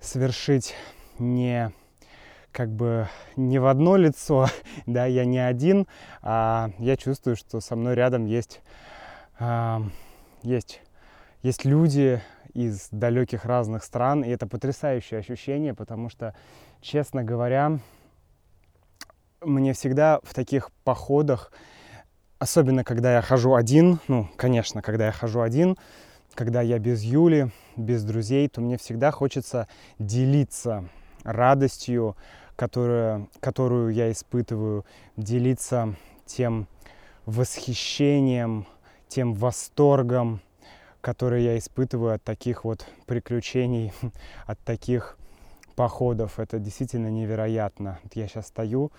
совершить 0.00 0.74
не 1.18 1.70
как 2.54 2.70
бы 2.70 3.08
не 3.34 3.58
в 3.58 3.66
одно 3.66 3.96
лицо, 3.96 4.46
да, 4.86 5.06
я 5.06 5.24
не 5.24 5.38
один, 5.38 5.86
а 6.22 6.70
я 6.78 6.96
чувствую, 6.96 7.36
что 7.36 7.60
со 7.60 7.74
мной 7.74 7.94
рядом 7.94 8.24
есть, 8.24 8.62
есть, 10.42 10.80
есть 11.42 11.64
люди 11.64 12.22
из 12.54 12.88
далеких 12.92 13.44
разных 13.44 13.82
стран, 13.82 14.22
и 14.22 14.30
это 14.30 14.46
потрясающее 14.46 15.18
ощущение, 15.18 15.74
потому 15.74 16.08
что, 16.08 16.36
честно 16.80 17.24
говоря, 17.24 17.80
мне 19.40 19.72
всегда 19.72 20.20
в 20.22 20.32
таких 20.32 20.70
походах, 20.84 21.52
особенно 22.38 22.84
когда 22.84 23.14
я 23.14 23.22
хожу 23.22 23.54
один, 23.54 23.98
ну, 24.06 24.28
конечно, 24.36 24.80
когда 24.80 25.06
я 25.06 25.12
хожу 25.12 25.40
один, 25.40 25.76
когда 26.34 26.62
я 26.62 26.78
без 26.78 27.02
Юли, 27.02 27.50
без 27.76 28.04
друзей, 28.04 28.48
то 28.48 28.60
мне 28.60 28.78
всегда 28.78 29.10
хочется 29.10 29.66
делиться 29.98 30.88
радостью, 31.24 32.16
которая, 32.56 33.28
которую 33.40 33.90
я 33.90 34.10
испытываю, 34.12 34.84
делиться 35.16 35.94
тем 36.26 36.66
восхищением, 37.26 38.66
тем 39.08 39.34
восторгом, 39.34 40.40
который 41.00 41.42
я 41.42 41.58
испытываю 41.58 42.14
от 42.14 42.22
таких 42.22 42.64
вот 42.64 42.86
приключений, 43.06 43.92
от 44.46 44.58
таких 44.60 45.18
походов. 45.76 46.38
Это 46.38 46.58
действительно 46.58 47.08
невероятно. 47.08 47.98
Я 48.14 48.28
сейчас 48.28 48.48
стою, 48.48 48.90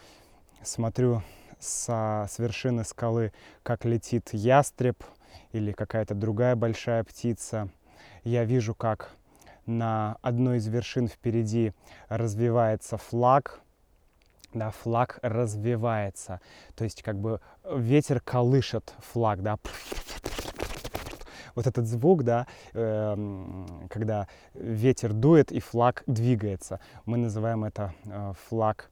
смотрю 0.64 1.24
со, 1.60 2.28
с 2.30 2.40
вершины 2.40 2.84
скалы, 2.84 3.32
как 3.64 3.86
летит 3.86 4.30
ястреб 4.34 5.04
или 5.52 5.72
какая-то 5.72 6.16
другая 6.16 6.56
большая 6.56 7.04
птица. 7.04 7.70
Я 8.24 8.44
вижу, 8.44 8.76
как 8.76 9.12
на 9.66 10.18
одной 10.22 10.58
из 10.58 10.68
вершин 10.68 11.08
впереди 11.08 11.74
развивается 12.10 12.98
флаг, 12.98 13.62
да, 14.54 14.72
флаг 14.72 15.20
развивается, 15.22 16.40
то 16.76 16.84
есть 16.84 17.04
как 17.04 17.20
бы 17.20 17.42
ветер 17.70 18.22
колышет 18.22 18.94
флаг, 19.00 19.42
да, 19.42 19.58
вот 21.56 21.68
этот 21.68 21.88
звук, 21.88 22.24
да, 22.24 22.48
э, 22.74 23.66
когда 23.90 24.28
ветер 24.54 25.14
дует 25.14 25.52
и 25.52 25.60
флаг 25.60 26.04
двигается, 26.06 26.80
мы 27.06 27.18
называем 27.18 27.64
это 27.64 27.94
э, 28.06 28.34
флаг 28.48 28.90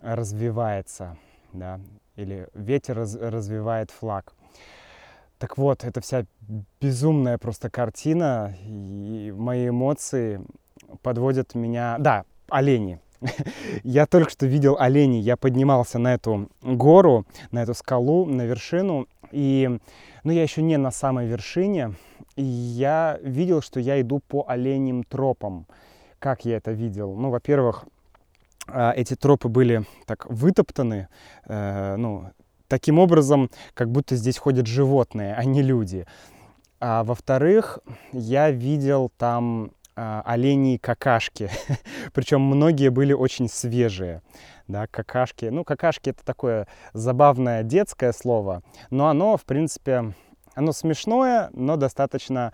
развивается, 0.00 1.16
да, 1.52 1.80
или 2.14 2.48
ветер 2.54 2.96
раз, 2.96 3.14
развивает 3.14 3.90
флаг. 3.90 4.32
Так 5.38 5.58
вот, 5.58 5.84
это 5.84 6.00
вся 6.00 6.24
безумная 6.80 7.36
просто 7.36 7.68
картина, 7.68 8.54
и 8.62 9.32
мои 9.36 9.68
эмоции 9.68 10.40
подводят 11.02 11.54
меня... 11.54 11.96
Да, 11.98 12.24
олени. 12.48 13.00
Я 13.82 14.06
только 14.06 14.30
что 14.30 14.46
видел 14.46 14.76
оленей. 14.78 15.20
Я 15.20 15.36
поднимался 15.36 15.98
на 15.98 16.14
эту 16.14 16.48
гору, 16.62 17.26
на 17.50 17.62
эту 17.62 17.74
скалу, 17.74 18.24
на 18.26 18.42
вершину. 18.42 19.06
И, 19.32 19.78
ну, 20.24 20.32
я 20.32 20.42
еще 20.42 20.62
не 20.62 20.76
на 20.76 20.90
самой 20.90 21.26
вершине. 21.26 21.94
И 22.36 22.42
я 22.44 23.18
видел, 23.22 23.60
что 23.60 23.80
я 23.80 24.00
иду 24.00 24.20
по 24.20 24.44
оленьим 24.46 25.02
тропам. 25.02 25.66
Как 26.18 26.44
я 26.44 26.56
это 26.56 26.70
видел? 26.70 27.14
Ну, 27.16 27.30
во-первых, 27.30 27.86
а, 28.68 28.92
эти 28.92 29.14
тропы 29.14 29.48
были 29.48 29.84
так 30.06 30.26
вытоптаны, 30.26 31.08
э, 31.46 31.96
ну, 31.96 32.30
таким 32.68 32.98
образом, 32.98 33.50
как 33.74 33.90
будто 33.90 34.16
здесь 34.16 34.38
ходят 34.38 34.66
животные, 34.66 35.34
а 35.34 35.44
не 35.44 35.62
люди. 35.62 36.06
А 36.80 37.04
во-вторых, 37.04 37.78
я 38.12 38.50
видел 38.50 39.10
там 39.16 39.72
а, 39.96 40.22
оленей 40.26 40.78
какашки, 40.78 41.50
причем 42.12 42.42
многие 42.42 42.90
были 42.90 43.14
очень 43.14 43.48
свежие. 43.48 44.22
Да, 44.68 44.86
какашки. 44.88 45.46
Ну, 45.46 45.64
какашки 45.64 46.10
это 46.10 46.24
такое 46.24 46.66
забавное 46.92 47.62
детское 47.62 48.12
слово, 48.12 48.62
но 48.90 49.08
оно, 49.08 49.36
в 49.36 49.44
принципе, 49.44 50.12
оно 50.54 50.72
смешное, 50.72 51.50
но 51.52 51.76
достаточно 51.76 52.52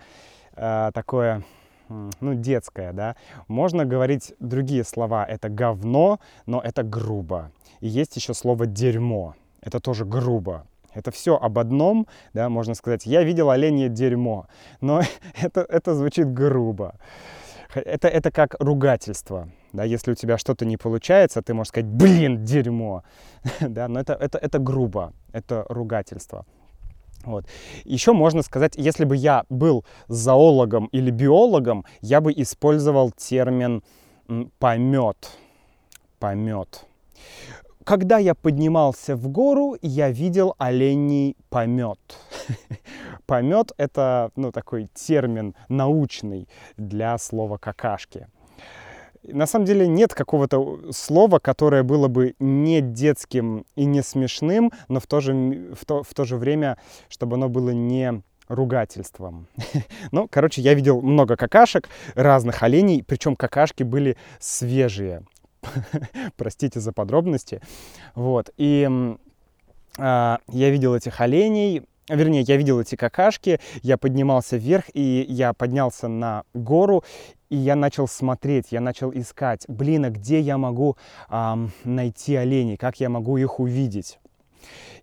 э, 0.55 0.91
такое, 0.93 1.43
ну, 1.89 2.35
детское, 2.35 2.93
да. 2.93 3.15
Можно 3.47 3.83
говорить 3.85 4.33
другие 4.39 4.83
слова. 4.83 5.25
Это 5.25 5.49
говно, 5.49 6.19
но 6.45 6.61
это 6.61 6.83
грубо. 6.83 7.51
И 7.79 7.87
есть 7.87 8.15
еще 8.15 8.33
слово 8.33 8.67
дерьмо 8.67 9.35
это 9.63 9.79
тоже 9.79 10.05
грубо. 10.05 10.65
Это 10.93 11.09
все 11.11 11.35
об 11.35 11.57
одном, 11.57 12.07
да, 12.33 12.49
можно 12.49 12.75
сказать, 12.75 13.05
я 13.05 13.23
видел 13.23 13.49
оленье 13.49 13.89
дерьмо, 13.89 14.45
но 14.79 15.01
это, 15.41 15.61
это 15.61 15.95
звучит 15.95 16.31
грубо. 16.31 16.95
Это, 17.73 18.07
это 18.07 18.29
как 18.29 18.55
ругательство, 18.59 19.49
да, 19.71 19.83
если 19.83 20.11
у 20.11 20.15
тебя 20.15 20.37
что-то 20.37 20.63
не 20.63 20.77
получается, 20.77 21.41
ты 21.41 21.55
можешь 21.55 21.69
сказать, 21.69 21.87
блин, 21.87 22.45
дерьмо, 22.45 23.03
да, 23.61 23.87
но 23.87 23.99
это, 23.99 24.13
это, 24.13 24.37
это 24.37 24.59
грубо, 24.59 25.13
это 25.31 25.65
ругательство. 25.69 26.45
Вот. 27.25 27.45
Еще 27.85 28.11
можно 28.13 28.43
сказать, 28.43 28.73
если 28.75 29.05
бы 29.05 29.15
я 29.15 29.45
был 29.49 29.85
зоологом 30.09 30.87
или 30.87 31.09
биологом, 31.09 31.85
я 32.01 32.19
бы 32.19 32.33
использовал 32.33 33.11
термин 33.11 33.81
помет. 34.59 35.31
Помет 36.19 36.85
когда 37.83 38.17
я 38.17 38.35
поднимался 38.35 39.15
в 39.15 39.27
гору, 39.27 39.77
я 39.81 40.09
видел 40.09 40.55
оленей 40.57 41.35
помет. 41.49 41.99
помет— 43.25 43.71
это 43.77 44.31
ну, 44.35 44.51
такой 44.51 44.89
термин 44.93 45.55
научный 45.69 46.47
для 46.77 47.17
слова 47.17 47.57
какашки. 47.57 48.27
На 49.23 49.47
самом 49.47 49.65
деле 49.65 49.87
нет 49.87 50.13
какого-то 50.13 50.91
слова, 50.91 51.39
которое 51.39 51.83
было 51.83 52.09
бы 52.09 52.35
не 52.39 52.81
детским 52.81 53.65
и 53.75 53.85
не 53.85 54.03
смешным, 54.03 54.71
но 54.89 54.99
в 54.99 55.07
то 55.07 55.21
же, 55.21 55.33
в 55.79 55.85
то, 55.85 56.03
в 56.03 56.13
то 56.13 56.25
же 56.25 56.35
время, 56.35 56.77
чтобы 57.07 57.35
оно 57.35 57.47
было 57.47 57.69
не 57.69 58.21
ругательством. 58.49 59.47
ну, 60.11 60.27
короче, 60.29 60.61
я 60.61 60.73
видел 60.73 61.01
много 61.01 61.37
какашек, 61.37 61.87
разных 62.15 62.63
оленей, 62.63 63.03
причем 63.03 63.35
какашки 63.35 63.83
были 63.83 64.17
свежие. 64.39 65.23
Простите 66.37 66.79
за 66.79 66.91
подробности. 66.91 67.61
Вот. 68.15 68.51
И 68.57 68.87
э, 69.97 70.37
я 70.47 70.69
видел 70.69 70.95
этих 70.95 71.21
оленей, 71.21 71.83
вернее, 72.09 72.41
я 72.41 72.57
видел 72.57 72.79
эти 72.79 72.95
какашки, 72.95 73.59
я 73.81 73.97
поднимался 73.97 74.57
вверх, 74.57 74.85
и 74.93 75.25
я 75.27 75.53
поднялся 75.53 76.07
на 76.07 76.43
гору, 76.53 77.03
и 77.49 77.55
я 77.55 77.75
начал 77.75 78.07
смотреть, 78.07 78.67
я 78.71 78.81
начал 78.81 79.11
искать, 79.11 79.65
блин, 79.67 80.05
а 80.05 80.09
где 80.09 80.39
я 80.39 80.57
могу 80.57 80.97
э, 81.29 81.67
найти 81.83 82.35
оленей, 82.35 82.77
как 82.77 82.99
я 82.99 83.09
могу 83.09 83.37
их 83.37 83.59
увидеть. 83.59 84.19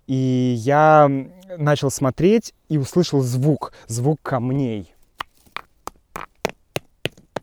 И 0.07 0.55
я 0.59 1.09
начал 1.57 1.91
смотреть 1.91 2.55
и 2.69 2.79
услышал 2.79 3.21
звук, 3.21 3.73
звук 3.87 4.19
камней. 4.23 4.93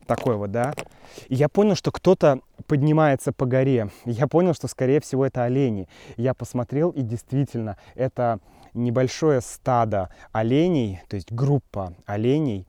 Такой 0.08 0.38
вот, 0.38 0.52
да. 0.52 0.74
И 1.28 1.36
я 1.36 1.50
понял, 1.50 1.76
что 1.76 1.92
кто-то 1.92 2.40
поднимается 2.66 3.34
по 3.34 3.46
горе. 3.46 3.90
Я 4.06 4.28
понял, 4.28 4.54
что, 4.54 4.68
скорее 4.68 5.02
всего, 5.02 5.26
это 5.26 5.44
олени. 5.44 5.88
Я 6.16 6.34
посмотрел, 6.34 6.90
и 6.92 7.02
действительно, 7.02 7.78
это 7.96 8.40
небольшое 8.74 9.42
стадо 9.42 10.10
оленей, 10.32 11.02
то 11.10 11.16
есть 11.16 11.32
группа 11.32 11.94
оленей. 12.06 12.66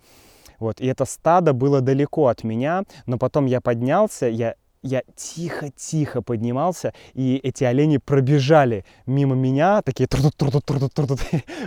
Вот, 0.59 0.81
и 0.81 0.87
это 0.87 1.05
стадо 1.05 1.53
было 1.53 1.81
далеко 1.81 2.27
от 2.27 2.43
меня, 2.43 2.83
но 3.07 3.19
потом 3.19 3.47
я 3.47 3.61
поднялся, 3.61 4.27
я 4.27 4.57
я 4.81 5.03
тихо-тихо 5.17 6.23
поднимался, 6.23 6.95
и 7.13 7.37
эти 7.43 7.65
олени 7.65 7.99
пробежали 7.99 8.85
мимо 9.07 9.35
меня, 9.35 9.83
такие 9.83 10.09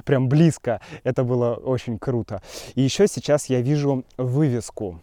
прям 0.05 0.29
близко. 0.29 0.79
Это 1.03 1.25
было 1.25 1.55
очень 1.55 1.99
круто. 1.99 2.41
И 2.75 2.81
еще 2.81 3.07
сейчас 3.07 3.47
я 3.47 3.59
вижу 3.59 4.05
вывеску 4.17 5.01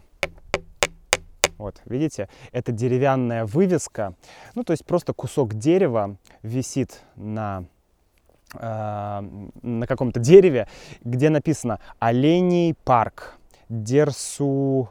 вот, 1.59 1.81
видите, 1.85 2.29
это 2.51 2.71
деревянная 2.71 3.45
вывеска, 3.45 4.15
ну, 4.55 4.63
то 4.63 4.71
есть 4.71 4.85
просто 4.85 5.13
кусок 5.13 5.53
дерева 5.53 6.15
висит 6.41 7.01
на, 7.15 7.65
э, 8.55 9.21
на 9.61 9.85
каком-то 9.85 10.19
дереве, 10.19 10.67
где 11.03 11.29
написано 11.29 11.79
«Оленей 11.99 12.73
парк 12.73 13.37
Дерсу 13.67 14.89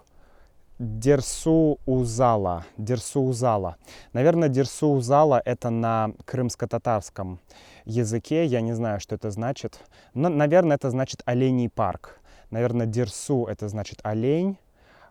Дерсу 0.78 1.80
Узала. 1.86 2.64
Дерсу 2.76 3.22
Узала. 3.22 3.76
Наверное, 4.12 4.48
Дерсу 4.48 4.90
Узала 4.90 5.42
это 5.44 5.70
на 5.70 6.12
крымско-татарском 6.24 7.40
языке. 7.84 8.44
Я 8.44 8.60
не 8.60 8.74
знаю, 8.74 9.00
что 9.00 9.16
это 9.16 9.32
значит. 9.32 9.80
Но, 10.14 10.28
наверное, 10.28 10.76
это 10.76 10.90
значит 10.90 11.22
оленей 11.24 11.68
парк. 11.68 12.20
Наверное, 12.50 12.86
Дерсу 12.86 13.46
это 13.46 13.68
значит 13.68 13.98
олень 14.04 14.56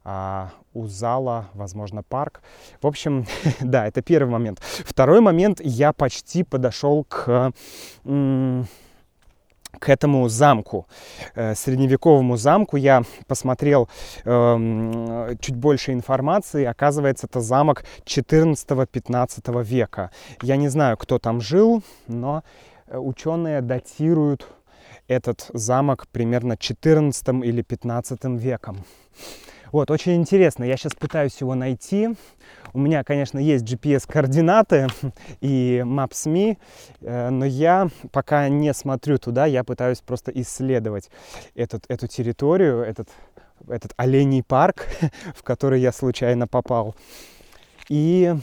а 0.09 0.51
у 0.73 0.87
зала, 0.87 1.49
возможно, 1.53 2.01
парк. 2.01 2.41
В 2.81 2.87
общем, 2.87 3.25
да, 3.59 3.85
это 3.85 4.01
первый 4.01 4.29
момент. 4.31 4.61
Второй 4.85 5.19
момент, 5.19 5.59
я 5.61 5.91
почти 5.91 6.43
подошел 6.43 7.03
к 7.03 7.51
к 9.79 9.89
этому 9.89 10.27
замку, 10.29 10.87
э, 11.35 11.53
средневековому 11.53 12.37
замку. 12.37 12.77
Я 12.77 13.03
посмотрел 13.27 13.89
э, 14.25 15.35
чуть 15.39 15.55
больше 15.55 15.91
информации. 15.91 16.63
Оказывается, 16.63 17.27
это 17.27 17.41
замок 17.41 17.83
14-15 18.05 19.63
века. 19.63 20.09
Я 20.41 20.55
не 20.55 20.69
знаю, 20.69 20.97
кто 20.97 21.19
там 21.19 21.41
жил, 21.41 21.83
но 22.07 22.43
э, 22.87 22.97
ученые 22.97 23.61
датируют 23.61 24.47
этот 25.07 25.49
замок 25.53 26.07
примерно 26.11 26.57
14 26.57 27.27
или 27.43 27.61
15 27.61 28.23
веком. 28.39 28.77
Вот, 29.71 29.91
очень 29.91 30.15
интересно. 30.15 30.63
Я 30.63 30.77
сейчас 30.77 30.93
пытаюсь 30.93 31.39
его 31.41 31.55
найти. 31.55 32.09
У 32.73 32.79
меня, 32.79 33.03
конечно, 33.03 33.39
есть 33.39 33.65
GPS-координаты 33.65 34.87
и 35.41 35.83
Maps.me, 35.85 36.57
э, 37.01 37.29
но 37.29 37.45
я 37.45 37.89
пока 38.11 38.49
не 38.49 38.73
смотрю 38.73 39.17
туда, 39.17 39.45
я 39.45 39.63
пытаюсь 39.63 39.99
просто 39.99 40.31
исследовать 40.31 41.09
этот, 41.55 41.85
эту 41.89 42.07
территорию, 42.07 42.81
этот, 42.81 43.09
этот 43.67 43.93
оленей 43.97 44.43
парк, 44.43 44.87
в 45.35 45.43
который 45.43 45.81
я 45.81 45.91
случайно 45.91 46.47
попал. 46.47 46.95
И 47.89 48.33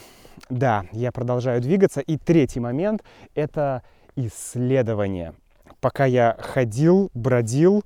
да, 0.50 0.84
я 0.92 1.12
продолжаю 1.12 1.60
двигаться. 1.60 2.00
И 2.00 2.16
третий 2.16 2.60
момент— 2.60 3.02
это 3.34 3.82
исследование. 4.16 5.34
Пока 5.80 6.04
я 6.06 6.36
ходил, 6.38 7.10
бродил, 7.14 7.84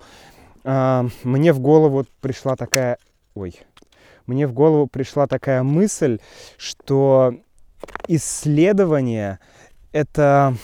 э, 0.65 1.09
мне 1.25 1.53
в 1.53 1.61
голову 1.61 2.05
пришла 2.21 2.57
такая 2.57 2.99
ой, 3.39 3.61
мне 4.27 4.47
в 4.47 4.53
голову 4.53 4.87
пришла 4.87 5.27
такая 5.27 5.63
мысль, 5.63 6.19
что 6.57 7.35
исследование 8.09 9.39
это 9.93 10.55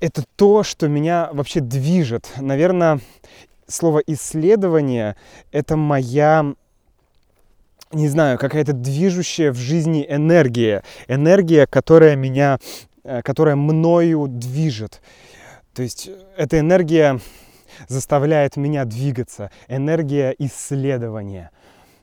это 0.00 0.24
то, 0.36 0.62
что 0.62 0.88
меня 0.88 1.30
вообще 1.32 1.60
движет. 1.60 2.30
Наверное, 2.38 3.00
слово 3.66 4.00
исследование 4.06 5.16
это 5.52 5.76
моя 5.76 6.54
не 7.92 8.08
знаю, 8.08 8.36
какая-то 8.36 8.72
движущая 8.72 9.52
в 9.52 9.56
жизни 9.56 10.04
энергия, 10.08 10.82
энергия, 11.06 11.66
которая 11.66 12.16
меня, 12.16 12.58
э, 13.04 13.22
которая 13.22 13.54
мною 13.54 14.26
движет. 14.28 15.00
То 15.72 15.82
есть 15.82 16.10
эта 16.36 16.58
энергия 16.58 17.20
заставляет 17.88 18.56
меня 18.56 18.84
двигаться, 18.84 19.50
энергия 19.68 20.34
исследования. 20.38 21.50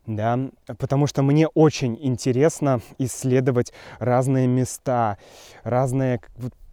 Да, 0.05 0.37
потому 0.79 1.07
что 1.07 1.23
мне 1.23 1.47
очень 1.47 1.97
интересно 2.01 2.81
исследовать 2.97 3.71
разные 3.99 4.47
места, 4.47 5.17
разные 5.63 6.19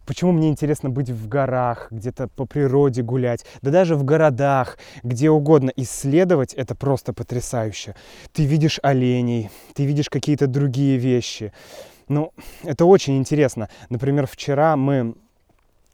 Почему 0.05 0.31
мне 0.31 0.49
интересно 0.49 0.89
быть 0.89 1.09
в 1.09 1.27
горах, 1.29 1.87
где-то 1.91 2.27
по 2.27 2.45
природе 2.45 3.03
гулять, 3.03 3.45
да 3.61 3.71
даже 3.71 3.95
в 3.95 4.03
городах, 4.03 4.77
где 5.03 5.29
угодно. 5.29 5.71
Исследовать 5.75 6.53
это 6.53 6.75
просто 6.75 7.13
потрясающе. 7.13 7.95
Ты 8.33 8.43
видишь 8.45 8.79
оленей, 8.83 9.49
ты 9.73 9.85
видишь 9.85 10.09
какие-то 10.09 10.47
другие 10.47 10.97
вещи. 10.97 11.53
Ну, 12.09 12.33
это 12.63 12.83
очень 12.85 13.17
интересно. 13.17 13.69
Например, 13.89 14.27
вчера 14.27 14.75
мы 14.75 15.15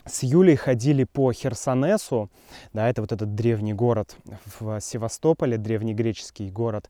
с 0.08 0.24
Юлей 0.24 0.56
ходили 0.56 1.04
по 1.04 1.32
Херсонесу, 1.32 2.30
да, 2.74 2.90
это 2.90 3.02
вот 3.02 3.12
этот 3.12 3.36
древний 3.36 3.74
город 3.74 4.16
в 4.60 4.80
Севастополе, 4.80 5.58
древний 5.58 5.94
греческий 5.94 6.50
город. 6.50 6.90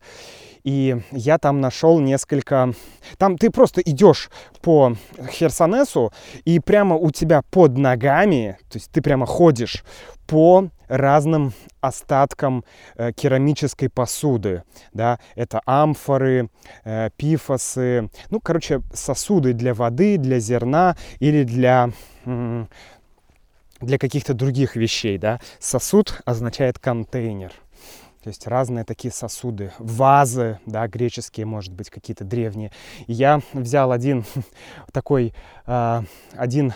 И 0.64 1.00
я 1.10 1.38
там 1.38 1.60
нашел 1.60 1.98
несколько... 2.00 2.72
Там 3.16 3.36
ты 3.38 3.50
просто 3.50 3.80
идешь 3.80 4.30
по 4.60 4.94
Херсонесу, 5.30 6.12
и 6.44 6.60
прямо 6.60 6.96
у 6.96 7.10
тебя 7.10 7.42
под 7.50 7.76
ногами, 7.76 8.58
то 8.70 8.76
есть 8.78 8.90
ты 8.90 9.02
прямо 9.02 9.26
ходишь 9.26 9.84
по 10.26 10.68
разным 10.88 11.52
остаткам 11.80 12.64
э, 12.96 13.12
керамической 13.12 13.88
посуды. 13.88 14.62
Да? 14.92 15.18
Это 15.36 15.60
амфоры, 15.64 16.50
э, 16.84 17.10
пифосы, 17.16 18.10
ну, 18.30 18.40
короче, 18.40 18.82
сосуды 18.92 19.52
для 19.52 19.74
воды, 19.74 20.18
для 20.18 20.38
зерна 20.38 20.96
или 21.18 21.44
для 21.44 21.90
для 23.80 23.98
каких-то 23.98 24.34
других 24.34 24.76
вещей, 24.76 25.18
да. 25.18 25.40
Сосуд 25.58 26.20
означает 26.24 26.78
контейнер. 26.78 27.52
То 28.22 28.30
есть 28.30 28.46
разные 28.46 28.84
такие 28.84 29.12
сосуды, 29.12 29.72
вазы, 29.78 30.58
да, 30.66 30.86
греческие, 30.88 31.46
может 31.46 31.72
быть, 31.72 31.88
какие-то 31.88 32.24
древние. 32.24 32.72
И 33.06 33.12
я 33.12 33.40
взял 33.52 33.92
один 33.92 34.24
такой, 34.92 35.32
э, 35.66 36.02
один 36.36 36.74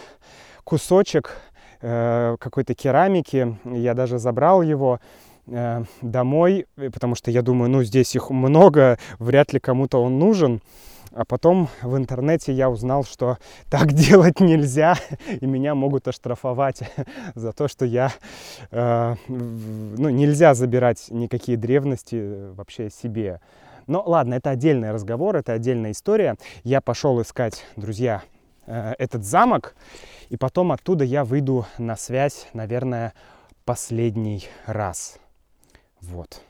кусочек 0.65 1.37
э, 1.81 2.37
какой-то 2.39 2.75
керамики, 2.75 3.59
я 3.65 3.95
даже 3.95 4.19
забрал 4.19 4.63
его 4.63 5.01
э, 5.49 5.85
домой, 6.01 6.67
потому 6.77 7.17
что 7.17 7.31
я 7.31 7.43
думаю, 7.43 7.71
ну, 7.71 7.83
здесь 7.83 8.15
их 8.15 8.31
много, 8.31 8.99
вряд 9.19 9.53
ли 9.53 9.59
кому-то 9.59 10.03
он 10.03 10.19
нужен. 10.19 10.63
А 11.15 11.25
потом 11.27 11.69
в 11.83 11.97
интернете 11.97 12.53
я 12.53 12.71
узнал, 12.71 13.05
что 13.05 13.39
так 13.71 13.93
делать 13.93 14.41
нельзя, 14.41 14.97
и 15.29 15.47
меня 15.47 15.75
могут 15.75 16.09
оштрафовать 16.09 16.83
за 17.35 17.53
то, 17.53 17.69
что 17.69 17.85
я... 17.85 18.13
Э, 18.71 19.17
ну, 19.29 20.09
нельзя 20.09 20.55
забирать 20.55 21.07
никакие 21.11 21.59
древности 21.59 22.51
вообще 22.55 22.91
себе. 22.91 23.41
Но 23.87 24.03
ладно, 24.07 24.35
это 24.35 24.51
отдельный 24.51 24.93
разговор, 24.93 25.37
это 25.37 25.53
отдельная 25.53 25.91
история. 25.91 26.37
Я 26.65 26.81
пошел 26.81 27.21
искать, 27.21 27.65
друзья, 27.77 28.23
э, 28.67 28.95
этот 28.99 29.25
замок, 29.25 29.75
и 30.31 30.37
потом 30.37 30.73
оттуда 30.73 31.05
я 31.05 31.25
выйду 31.25 31.67
на 31.79 31.97
связь, 31.97 32.47
наверное, 32.55 33.13
последний 33.65 34.49
раз. 34.67 35.19
Вот. 36.01 36.41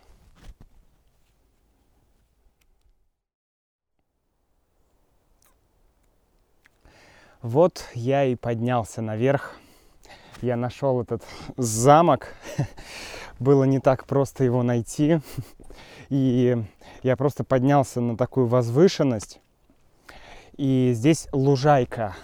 Вот 7.42 7.86
я 7.94 8.24
и 8.24 8.36
поднялся 8.36 9.02
наверх. 9.02 9.56
Я 10.42 10.54
нашел 10.54 11.02
этот 11.02 11.24
замок. 11.56 12.28
Было 13.40 13.64
не 13.64 13.80
так 13.80 14.06
просто 14.06 14.44
его 14.44 14.62
найти. 14.62 15.18
И 16.08 16.56
я 17.02 17.16
просто 17.16 17.42
поднялся 17.42 18.00
на 18.00 18.16
такую 18.16 18.46
возвышенность. 18.46 19.40
И 20.56 20.92
здесь 20.94 21.26
лужайка. 21.32 22.14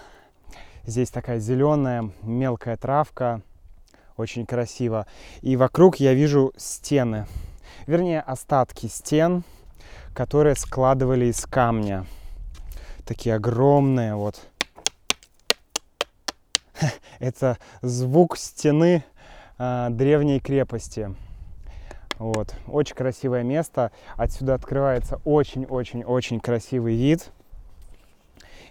Здесь 0.85 1.09
такая 1.09 1.39
зеленая 1.39 2.11
мелкая 2.21 2.77
травка. 2.77 3.41
Очень 4.15 4.45
красиво. 4.45 5.05
И 5.41 5.57
вокруг 5.57 5.97
я 5.97 6.13
вижу 6.13 6.53
стены. 6.55 7.27
Вернее, 7.87 8.21
остатки 8.21 8.85
стен, 8.85 9.43
которые 10.13 10.55
складывали 10.55 11.25
из 11.25 11.45
камня. 11.45 12.05
Такие 13.05 13.35
огромные 13.35 14.15
вот 14.15 14.48
это 17.19 17.57
звук 17.81 18.37
стены 18.37 19.03
э, 19.57 19.87
древней 19.91 20.39
крепости. 20.39 21.15
Вот. 22.17 22.53
Очень 22.67 22.95
красивое 22.95 23.43
место. 23.43 23.91
Отсюда 24.17 24.55
открывается 24.55 25.21
очень-очень-очень 25.23 26.39
красивый 26.41 26.95
вид. 26.95 27.31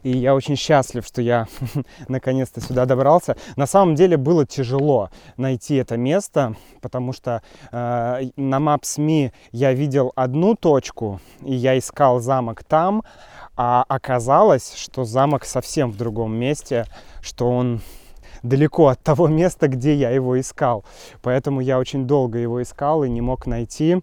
И 0.02 0.16
я 0.16 0.34
очень 0.34 0.56
счастлив, 0.56 1.06
что 1.06 1.22
я 1.22 1.46
наконец-то 2.08 2.60
сюда 2.60 2.86
добрался. 2.86 3.36
На 3.56 3.66
самом 3.66 3.94
деле 3.94 4.16
было 4.16 4.46
тяжело 4.46 5.10
найти 5.36 5.76
это 5.76 5.96
место, 5.96 6.54
потому 6.80 7.12
что 7.12 7.42
э, 7.72 8.30
на 8.36 8.56
Maps.me 8.56 9.32
я 9.52 9.72
видел 9.72 10.12
одну 10.14 10.54
точку, 10.54 11.20
и 11.42 11.54
я 11.54 11.78
искал 11.78 12.20
замок 12.20 12.64
там, 12.64 13.02
а 13.56 13.84
оказалось, 13.88 14.74
что 14.76 15.04
замок 15.04 15.44
совсем 15.44 15.90
в 15.90 15.96
другом 15.96 16.34
месте, 16.36 16.86
что 17.20 17.50
он 17.50 17.80
далеко 18.42 18.88
от 18.88 19.02
того 19.02 19.28
места, 19.28 19.68
где 19.68 19.94
я 19.94 20.10
его 20.10 20.38
искал. 20.38 20.84
Поэтому 21.22 21.60
я 21.60 21.78
очень 21.78 22.06
долго 22.06 22.38
его 22.38 22.62
искал 22.62 23.04
и 23.04 23.10
не 23.10 23.20
мог 23.20 23.46
найти. 23.46 24.00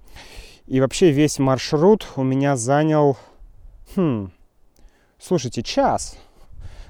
И 0.67 0.81
вообще 0.81 1.11
весь 1.11 1.39
маршрут 1.39 2.07
у 2.15 2.23
меня 2.23 2.57
занял, 2.57 3.17
хм, 3.95 4.31
слушайте, 5.19 5.63
час. 5.63 6.17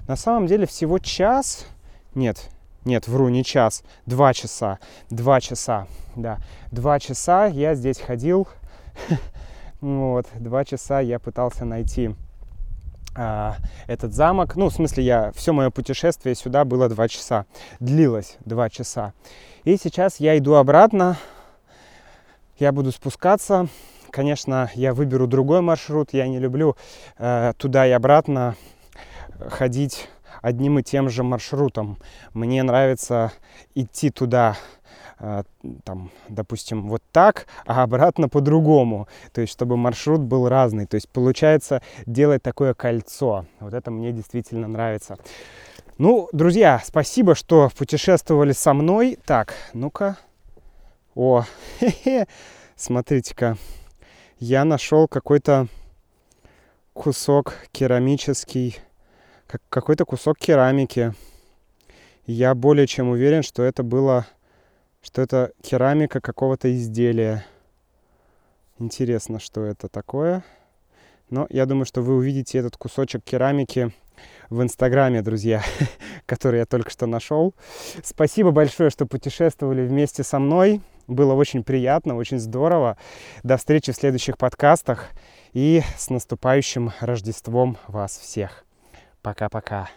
На 0.07 0.15
самом 0.15 0.47
деле 0.47 0.67
всего 0.67 0.99
час, 0.99 1.65
нет, 2.13 2.49
нет, 2.83 3.07
вру, 3.07 3.29
не 3.29 3.43
час, 3.43 3.83
два 4.05 4.33
часа, 4.33 4.79
два 5.09 5.41
часа, 5.41 5.87
да, 6.15 6.37
два 6.71 6.99
часа 6.99 7.47
я 7.47 7.75
здесь 7.75 7.99
ходил 7.99 8.47
Вот, 9.81 10.27
два 10.39 10.65
часа 10.65 10.99
я 10.99 11.19
пытался 11.19 11.65
найти 11.65 12.15
а, 13.15 13.57
этот 13.87 14.13
замок. 14.13 14.55
Ну, 14.55 14.69
в 14.69 14.73
смысле, 14.73 15.03
я 15.03 15.31
все 15.33 15.53
мое 15.53 15.69
путешествие 15.69 16.35
сюда 16.35 16.65
было 16.65 16.89
два 16.89 17.07
часа. 17.07 17.45
Длилось 17.79 18.37
два 18.45 18.69
часа. 18.69 19.13
И 19.63 19.77
сейчас 19.77 20.19
я 20.19 20.37
иду 20.37 20.55
обратно. 20.55 21.17
Я 22.57 22.71
буду 22.71 22.91
спускаться. 22.91 23.67
Конечно, 24.15 24.71
я 24.75 24.93
выберу 24.93 25.27
другой 25.27 25.59
маршрут. 25.59 26.13
Я 26.13 26.29
не 26.29 26.39
люблю 26.39 26.77
э, 27.17 27.51
туда 27.57 27.85
и 27.85 27.91
обратно 27.91 28.55
ходить 29.49 30.07
одним 30.41 30.79
и 30.79 30.83
тем 30.83 31.09
же 31.09 31.21
маршрутом. 31.21 31.97
Мне 32.33 32.63
нравится 32.63 33.33
идти 33.73 34.11
туда 34.11 34.55
а, 35.19 35.43
там, 35.83 36.11
допустим, 36.29 36.87
вот 36.87 37.03
так, 37.11 37.47
а 37.65 37.83
обратно 37.83 38.29
по-другому. 38.29 39.09
То 39.33 39.41
есть, 39.41 39.51
чтобы 39.51 39.75
маршрут 39.75 40.21
был 40.21 40.47
разный. 40.47 40.85
То 40.85 40.95
есть, 40.95 41.09
получается 41.09 41.81
делать 42.05 42.41
такое 42.41 42.73
кольцо. 42.73 43.45
Вот 43.59 43.73
это 43.73 43.91
мне 43.91 44.13
действительно 44.13 44.69
нравится. 44.69 45.17
Ну, 45.97 46.29
друзья, 46.31 46.81
спасибо, 46.85 47.35
что 47.35 47.69
путешествовали 47.77 48.53
со 48.53 48.73
мной. 48.73 49.19
Так, 49.25 49.55
ну-ка. 49.73 50.15
О, 51.15 51.43
смотрите-ка. 52.77 53.57
Я 54.39 54.65
нашел 54.65 55.07
какой-то 55.07 55.67
кусок 56.93 57.55
керамический, 57.71 58.77
какой-то 59.69 60.05
кусок 60.05 60.37
керамики. 60.37 61.13
Я 62.25 62.55
более 62.55 62.87
чем 62.87 63.09
уверен, 63.09 63.43
что 63.43 63.63
это 63.63 63.83
было 63.83 64.25
что 65.05 65.21
это 65.21 65.51
керамика 65.61 66.19
какого-то 66.19 66.75
изделия. 66.75 67.45
Интересно, 68.79 69.39
что 69.39 69.63
это 69.63 69.87
такое. 69.87 70.43
Но 71.29 71.45
я 71.51 71.67
думаю, 71.67 71.85
что 71.85 72.01
вы 72.01 72.15
увидите 72.15 72.57
этот 72.57 72.75
кусочек 72.75 73.23
керамики 73.23 73.93
в 74.49 74.63
Инстаграме, 74.63 75.21
друзья, 75.21 75.61
который 76.25 76.59
я 76.59 76.65
только 76.65 76.89
что 76.89 77.05
нашел. 77.05 77.53
Спасибо 78.03 78.49
большое, 78.49 78.89
что 78.89 79.05
путешествовали 79.05 79.85
вместе 79.85 80.23
со 80.23 80.39
мной. 80.39 80.81
Было 81.07 81.33
очень 81.33 81.63
приятно, 81.63 82.15
очень 82.15 82.39
здорово. 82.39 82.97
До 83.43 83.57
встречи 83.57 83.91
в 83.91 83.95
следующих 83.95 84.37
подкастах. 84.37 85.09
И 85.53 85.81
с 85.97 86.09
наступающим 86.09 86.91
Рождеством 86.99 87.77
вас 87.87 88.17
всех. 88.17 88.65
Пока-пока. 89.21 89.89